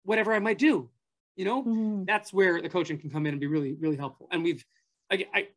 whatever 0.05 0.33
I 0.33 0.39
might 0.39 0.59
do. 0.59 0.89
You 1.37 1.45
know, 1.45 1.63
mm-hmm. 1.63 2.05
that's 2.05 2.33
where 2.33 2.61
the 2.61 2.69
coaching 2.69 2.99
can 2.99 3.11
come 3.11 3.25
in 3.27 3.33
and 3.33 3.41
be 3.41 3.47
really, 3.47 3.75
really 3.75 3.97
helpful. 3.97 4.29
And 4.33 4.43
we've, 4.43 4.65
I, 5.11 5.27
I 5.33 5.49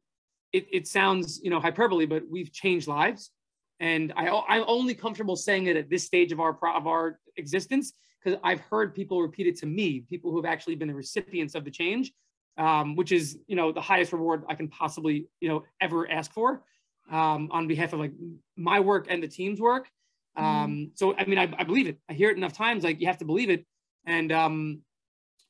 it, 0.54 0.68
it 0.72 0.88
sounds, 0.88 1.42
you 1.44 1.50
know, 1.50 1.60
hyperbole, 1.60 2.06
but 2.06 2.24
we've 2.30 2.52
changed 2.52 2.88
lives. 2.88 3.32
And 3.80 4.14
I, 4.16 4.28
I'm 4.48 4.64
only 4.68 4.94
comfortable 4.94 5.36
saying 5.36 5.66
it 5.66 5.76
at 5.76 5.90
this 5.90 6.04
stage 6.04 6.32
of 6.32 6.40
our 6.40 6.56
of 6.76 6.86
our 6.86 7.20
existence 7.38 7.94
because 8.24 8.40
I've 8.44 8.60
heard 8.60 8.94
people 8.94 9.22
repeat 9.22 9.48
it 9.48 9.58
to 9.58 9.66
me, 9.66 10.04
people 10.08 10.30
who 10.30 10.38
have 10.38 10.46
actually 10.46 10.76
been 10.76 10.88
the 10.88 10.94
recipients 10.94 11.56
of 11.56 11.66
the 11.66 11.72
change, 11.72 12.12
um, 12.58 12.96
which 12.96 13.12
is, 13.12 13.40
you 13.48 13.56
know, 13.56 13.72
the 13.72 13.82
highest 13.82 14.14
reward 14.14 14.44
I 14.48 14.56
can 14.56 14.68
possibly, 14.68 15.28
you 15.40 15.50
know, 15.50 15.64
ever 15.80 16.10
ask 16.10 16.32
for 16.32 16.64
um, 17.10 17.50
on 17.52 17.68
behalf 17.68 17.94
of 17.94 18.00
like 18.00 18.14
my 18.56 18.80
work 18.80 19.08
and 19.10 19.24
the 19.24 19.28
team's 19.28 19.60
work. 19.60 19.90
Mm-hmm. 20.38 20.46
Um, 20.46 20.72
mm. 20.72 20.92
So, 20.96 21.16
I 21.16 21.26
mean, 21.26 21.38
I, 21.38 21.52
I, 21.58 21.64
believe 21.64 21.88
it. 21.88 21.98
I 22.10 22.14
hear 22.14 22.30
it 22.30 22.38
enough 22.38 22.54
times, 22.54 22.84
like 22.84 23.02
you 23.02 23.08
have 23.08 23.18
to 23.18 23.26
believe 23.26 23.50
it. 23.50 23.66
And 24.06 24.32
um, 24.32 24.82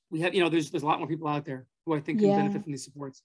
we 0.10 0.22
have, 0.22 0.34
you 0.34 0.42
know, 0.42 0.50
there's, 0.50 0.72
there's 0.72 0.84
a 0.84 0.86
lot 0.86 1.00
more 1.00 1.08
people 1.08 1.28
out 1.28 1.46
there 1.46 1.66
who 1.86 1.94
I 1.94 2.00
think 2.00 2.20
can 2.20 2.30
yeah. 2.30 2.38
benefit 2.38 2.64
from 2.64 2.72
these 2.72 2.84
supports. 2.84 3.22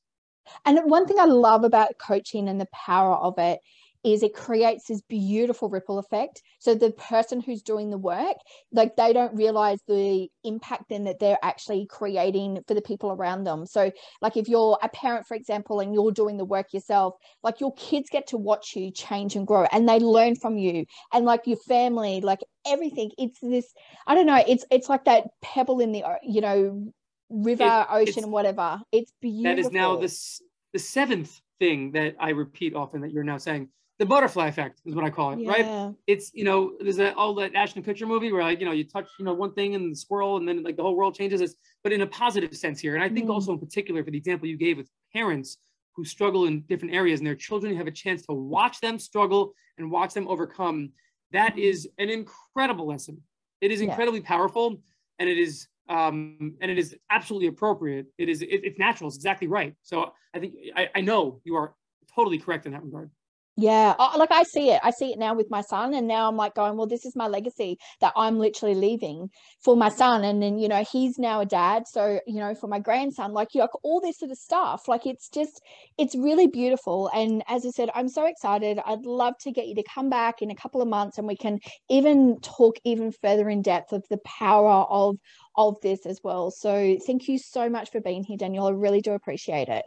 And 0.64 0.78
one 0.84 1.06
thing 1.06 1.18
I 1.18 1.24
love 1.24 1.64
about 1.64 1.98
coaching 1.98 2.48
and 2.48 2.60
the 2.60 2.68
power 2.72 3.14
of 3.14 3.38
it 3.38 3.60
is 4.06 4.22
it 4.22 4.34
creates 4.34 4.86
this 4.86 5.02
beautiful 5.08 5.68
ripple 5.68 5.98
effect. 5.98 6.40
So 6.60 6.76
the 6.76 6.92
person 6.92 7.40
who's 7.40 7.60
doing 7.60 7.90
the 7.90 7.98
work, 7.98 8.36
like 8.70 8.94
they 8.94 9.12
don't 9.12 9.34
realize 9.34 9.80
the 9.88 10.28
impact 10.44 10.84
then 10.90 11.02
that 11.04 11.18
they're 11.18 11.40
actually 11.42 11.86
creating 11.90 12.60
for 12.68 12.74
the 12.74 12.82
people 12.82 13.10
around 13.10 13.42
them. 13.42 13.66
So 13.66 13.90
like 14.22 14.36
if 14.36 14.48
you're 14.48 14.78
a 14.80 14.88
parent, 14.90 15.26
for 15.26 15.34
example, 15.34 15.80
and 15.80 15.92
you're 15.92 16.12
doing 16.12 16.36
the 16.36 16.44
work 16.44 16.72
yourself, 16.72 17.14
like 17.42 17.58
your 17.58 17.74
kids 17.74 18.08
get 18.08 18.28
to 18.28 18.36
watch 18.36 18.76
you 18.76 18.92
change 18.92 19.34
and 19.34 19.44
grow 19.44 19.66
and 19.72 19.88
they 19.88 19.98
learn 19.98 20.36
from 20.36 20.56
you 20.56 20.86
and 21.12 21.24
like 21.24 21.48
your 21.48 21.58
family, 21.66 22.20
like 22.20 22.44
everything. 22.64 23.10
It's 23.18 23.40
this, 23.40 23.66
I 24.06 24.14
don't 24.14 24.26
know, 24.26 24.42
it's 24.46 24.64
it's 24.70 24.88
like 24.88 25.06
that 25.06 25.24
pebble 25.42 25.80
in 25.80 25.90
the 25.90 26.04
you 26.22 26.42
know, 26.42 26.92
river, 27.28 27.86
it, 27.90 28.08
ocean, 28.08 28.30
whatever. 28.30 28.80
It's 28.92 29.12
beautiful. 29.20 29.50
That 29.50 29.58
is 29.58 29.72
now 29.72 29.96
this 29.96 30.40
the 30.72 30.78
seventh 30.78 31.40
thing 31.58 31.90
that 31.92 32.14
I 32.20 32.30
repeat 32.30 32.76
often 32.76 33.00
that 33.00 33.10
you're 33.10 33.24
now 33.24 33.38
saying 33.38 33.68
the 33.98 34.06
butterfly 34.06 34.48
effect 34.48 34.80
is 34.84 34.94
what 34.94 35.04
I 35.04 35.10
call 35.10 35.32
it, 35.32 35.40
yeah. 35.40 35.50
right? 35.50 35.94
It's 36.06 36.32
you 36.34 36.44
know, 36.44 36.74
there's 36.80 36.96
that 36.96 37.16
all 37.16 37.34
that 37.36 37.54
Ashton 37.54 37.82
Kutcher 37.82 38.06
movie 38.06 38.30
where 38.30 38.42
like 38.42 38.60
you 38.60 38.66
know 38.66 38.72
you 38.72 38.84
touch 38.84 39.08
you 39.18 39.24
know 39.24 39.32
one 39.32 39.52
thing 39.54 39.74
and 39.74 39.92
the 39.92 39.96
squirrel 39.96 40.36
and 40.36 40.46
then 40.46 40.62
like 40.62 40.76
the 40.76 40.82
whole 40.82 40.96
world 40.96 41.14
changes. 41.14 41.40
It's, 41.40 41.54
but 41.82 41.92
in 41.92 42.02
a 42.02 42.06
positive 42.06 42.54
sense 42.54 42.80
here, 42.80 42.94
and 42.94 43.02
I 43.02 43.08
think 43.08 43.26
mm. 43.26 43.32
also 43.32 43.52
in 43.52 43.58
particular 43.58 44.04
for 44.04 44.10
the 44.10 44.18
example 44.18 44.48
you 44.48 44.58
gave 44.58 44.76
with 44.76 44.88
parents 45.12 45.58
who 45.94 46.04
struggle 46.04 46.44
in 46.44 46.60
different 46.62 46.94
areas 46.94 47.20
and 47.20 47.26
their 47.26 47.34
children 47.34 47.74
have 47.74 47.86
a 47.86 47.90
chance 47.92 48.26
to 48.26 48.34
watch 48.34 48.80
them 48.80 48.98
struggle 48.98 49.54
and 49.78 49.90
watch 49.90 50.12
them 50.12 50.28
overcome. 50.28 50.90
That 51.32 51.58
is 51.58 51.88
an 51.98 52.10
incredible 52.10 52.86
lesson. 52.86 53.22
It 53.62 53.70
is 53.70 53.80
incredibly 53.80 54.20
yeah. 54.20 54.28
powerful, 54.28 54.82
and 55.18 55.28
it 55.28 55.38
is 55.38 55.68
um, 55.88 56.56
and 56.60 56.70
it 56.70 56.78
is 56.78 56.96
absolutely 57.10 57.48
appropriate. 57.48 58.06
It 58.18 58.28
is 58.28 58.42
it, 58.42 58.48
it's 58.48 58.78
natural. 58.78 59.08
It's 59.08 59.16
exactly 59.16 59.48
right. 59.48 59.74
So 59.82 60.12
I 60.34 60.38
think 60.38 60.54
I, 60.76 60.88
I 60.94 61.00
know 61.00 61.40
you 61.44 61.56
are 61.56 61.74
totally 62.14 62.38
correct 62.38 62.66
in 62.66 62.72
that 62.72 62.84
regard. 62.84 63.10
Yeah, 63.58 63.94
oh, 63.98 64.16
like 64.18 64.30
I 64.32 64.42
see 64.42 64.70
it. 64.70 64.80
I 64.82 64.90
see 64.90 65.12
it 65.12 65.18
now 65.18 65.34
with 65.34 65.50
my 65.50 65.62
son, 65.62 65.94
and 65.94 66.06
now 66.06 66.28
I'm 66.28 66.36
like 66.36 66.54
going, 66.54 66.76
well, 66.76 66.86
this 66.86 67.06
is 67.06 67.16
my 67.16 67.26
legacy 67.26 67.78
that 68.00 68.12
I'm 68.16 68.38
literally 68.38 68.74
leaving 68.74 69.30
for 69.64 69.76
my 69.76 69.88
son, 69.88 70.24
and 70.24 70.42
then 70.42 70.58
you 70.58 70.68
know 70.68 70.84
he's 70.90 71.18
now 71.18 71.40
a 71.40 71.46
dad, 71.46 71.84
so 71.88 72.20
you 72.26 72.36
know 72.40 72.54
for 72.54 72.66
my 72.68 72.78
grandson, 72.80 73.32
like 73.32 73.54
you 73.54 73.60
know 73.62 73.68
all 73.82 74.00
this 74.02 74.18
sort 74.18 74.30
of 74.30 74.36
stuff. 74.38 74.88
Like 74.88 75.06
it's 75.06 75.28
just, 75.30 75.62
it's 75.98 76.14
really 76.14 76.46
beautiful. 76.48 77.10
And 77.14 77.42
as 77.48 77.64
I 77.64 77.70
said, 77.70 77.88
I'm 77.94 78.08
so 78.10 78.26
excited. 78.26 78.78
I'd 78.84 79.06
love 79.06 79.34
to 79.42 79.52
get 79.52 79.68
you 79.68 79.74
to 79.76 79.84
come 79.94 80.10
back 80.10 80.42
in 80.42 80.50
a 80.50 80.54
couple 80.56 80.82
of 80.82 80.88
months, 80.88 81.16
and 81.18 81.26
we 81.26 81.36
can 81.36 81.58
even 81.88 82.38
talk 82.42 82.76
even 82.84 83.10
further 83.12 83.48
in 83.48 83.62
depth 83.62 83.92
of 83.92 84.04
the 84.10 84.18
power 84.26 84.84
of 84.90 85.16
of 85.56 85.76
this 85.82 86.04
as 86.06 86.20
well. 86.22 86.50
So 86.50 86.98
thank 87.06 87.28
you 87.28 87.38
so 87.38 87.70
much 87.70 87.90
for 87.90 88.00
being 88.02 88.22
here, 88.24 88.36
Daniel. 88.36 88.66
I 88.66 88.70
really 88.72 89.00
do 89.00 89.12
appreciate 89.12 89.68
it 89.68 89.84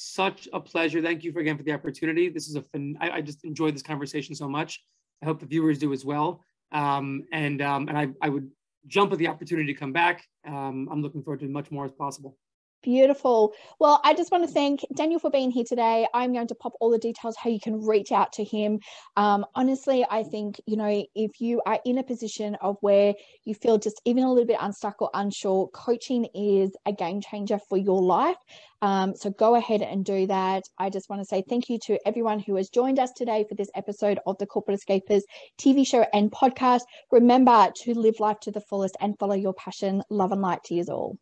such 0.00 0.48
a 0.52 0.60
pleasure. 0.60 1.02
Thank 1.02 1.24
you 1.24 1.32
for 1.32 1.40
again 1.40 1.56
for 1.56 1.62
the 1.62 1.72
opportunity. 1.72 2.28
This 2.28 2.48
is 2.48 2.56
a 2.56 2.62
fun, 2.62 2.96
I, 3.00 3.10
I 3.10 3.20
just 3.20 3.44
enjoyed 3.44 3.74
this 3.74 3.82
conversation 3.82 4.34
so 4.34 4.48
much. 4.48 4.82
I 5.22 5.26
hope 5.26 5.40
the 5.40 5.46
viewers 5.46 5.78
do 5.78 5.92
as 5.92 6.04
well. 6.04 6.42
Um, 6.72 7.24
and 7.32 7.60
um, 7.60 7.88
and 7.88 7.98
I, 7.98 8.08
I 8.22 8.28
would 8.30 8.50
jump 8.86 9.12
at 9.12 9.18
the 9.18 9.28
opportunity 9.28 9.72
to 9.72 9.78
come 9.78 9.92
back. 9.92 10.24
Um, 10.46 10.88
I'm 10.90 11.02
looking 11.02 11.22
forward 11.22 11.40
to 11.40 11.48
much 11.48 11.70
more 11.70 11.84
as 11.84 11.92
possible. 11.92 12.36
Beautiful. 12.82 13.52
Well, 13.78 14.00
I 14.04 14.14
just 14.14 14.32
want 14.32 14.44
to 14.44 14.50
thank 14.50 14.80
Daniel 14.94 15.20
for 15.20 15.30
being 15.30 15.50
here 15.50 15.64
today. 15.68 16.06
I'm 16.14 16.32
going 16.32 16.46
to 16.46 16.54
pop 16.54 16.72
all 16.80 16.90
the 16.90 16.96
details 16.96 17.36
how 17.36 17.50
you 17.50 17.60
can 17.60 17.84
reach 17.86 18.10
out 18.10 18.32
to 18.34 18.44
him. 18.44 18.80
Um, 19.18 19.44
honestly, 19.54 20.06
I 20.10 20.22
think, 20.22 20.58
you 20.64 20.78
know, 20.78 21.04
if 21.14 21.42
you 21.42 21.60
are 21.66 21.78
in 21.84 21.98
a 21.98 22.02
position 22.02 22.54
of 22.62 22.78
where 22.80 23.12
you 23.44 23.54
feel 23.54 23.76
just 23.76 24.00
even 24.06 24.24
a 24.24 24.30
little 24.32 24.46
bit 24.46 24.56
unstuck 24.58 25.02
or 25.02 25.10
unsure, 25.12 25.68
coaching 25.74 26.26
is 26.34 26.70
a 26.86 26.92
game 26.92 27.20
changer 27.20 27.58
for 27.68 27.76
your 27.76 28.00
life. 28.00 28.38
Um, 28.80 29.14
so 29.14 29.28
go 29.28 29.56
ahead 29.56 29.82
and 29.82 30.02
do 30.02 30.26
that. 30.28 30.62
I 30.78 30.88
just 30.88 31.10
want 31.10 31.20
to 31.20 31.26
say 31.26 31.44
thank 31.46 31.68
you 31.68 31.78
to 31.80 31.98
everyone 32.06 32.38
who 32.38 32.56
has 32.56 32.70
joined 32.70 32.98
us 32.98 33.12
today 33.12 33.44
for 33.46 33.56
this 33.56 33.70
episode 33.74 34.20
of 34.24 34.38
the 34.38 34.46
Corporate 34.46 34.80
Escapists 34.80 35.24
TV 35.58 35.86
show 35.86 36.06
and 36.14 36.32
podcast. 36.32 36.82
Remember 37.10 37.70
to 37.82 37.92
live 37.92 38.20
life 38.20 38.40
to 38.40 38.50
the 38.50 38.62
fullest 38.62 38.96
and 39.00 39.18
follow 39.18 39.34
your 39.34 39.52
passion. 39.52 40.02
Love 40.08 40.32
and 40.32 40.40
light 40.40 40.64
to 40.64 40.74
you 40.74 40.84
all. 40.88 41.18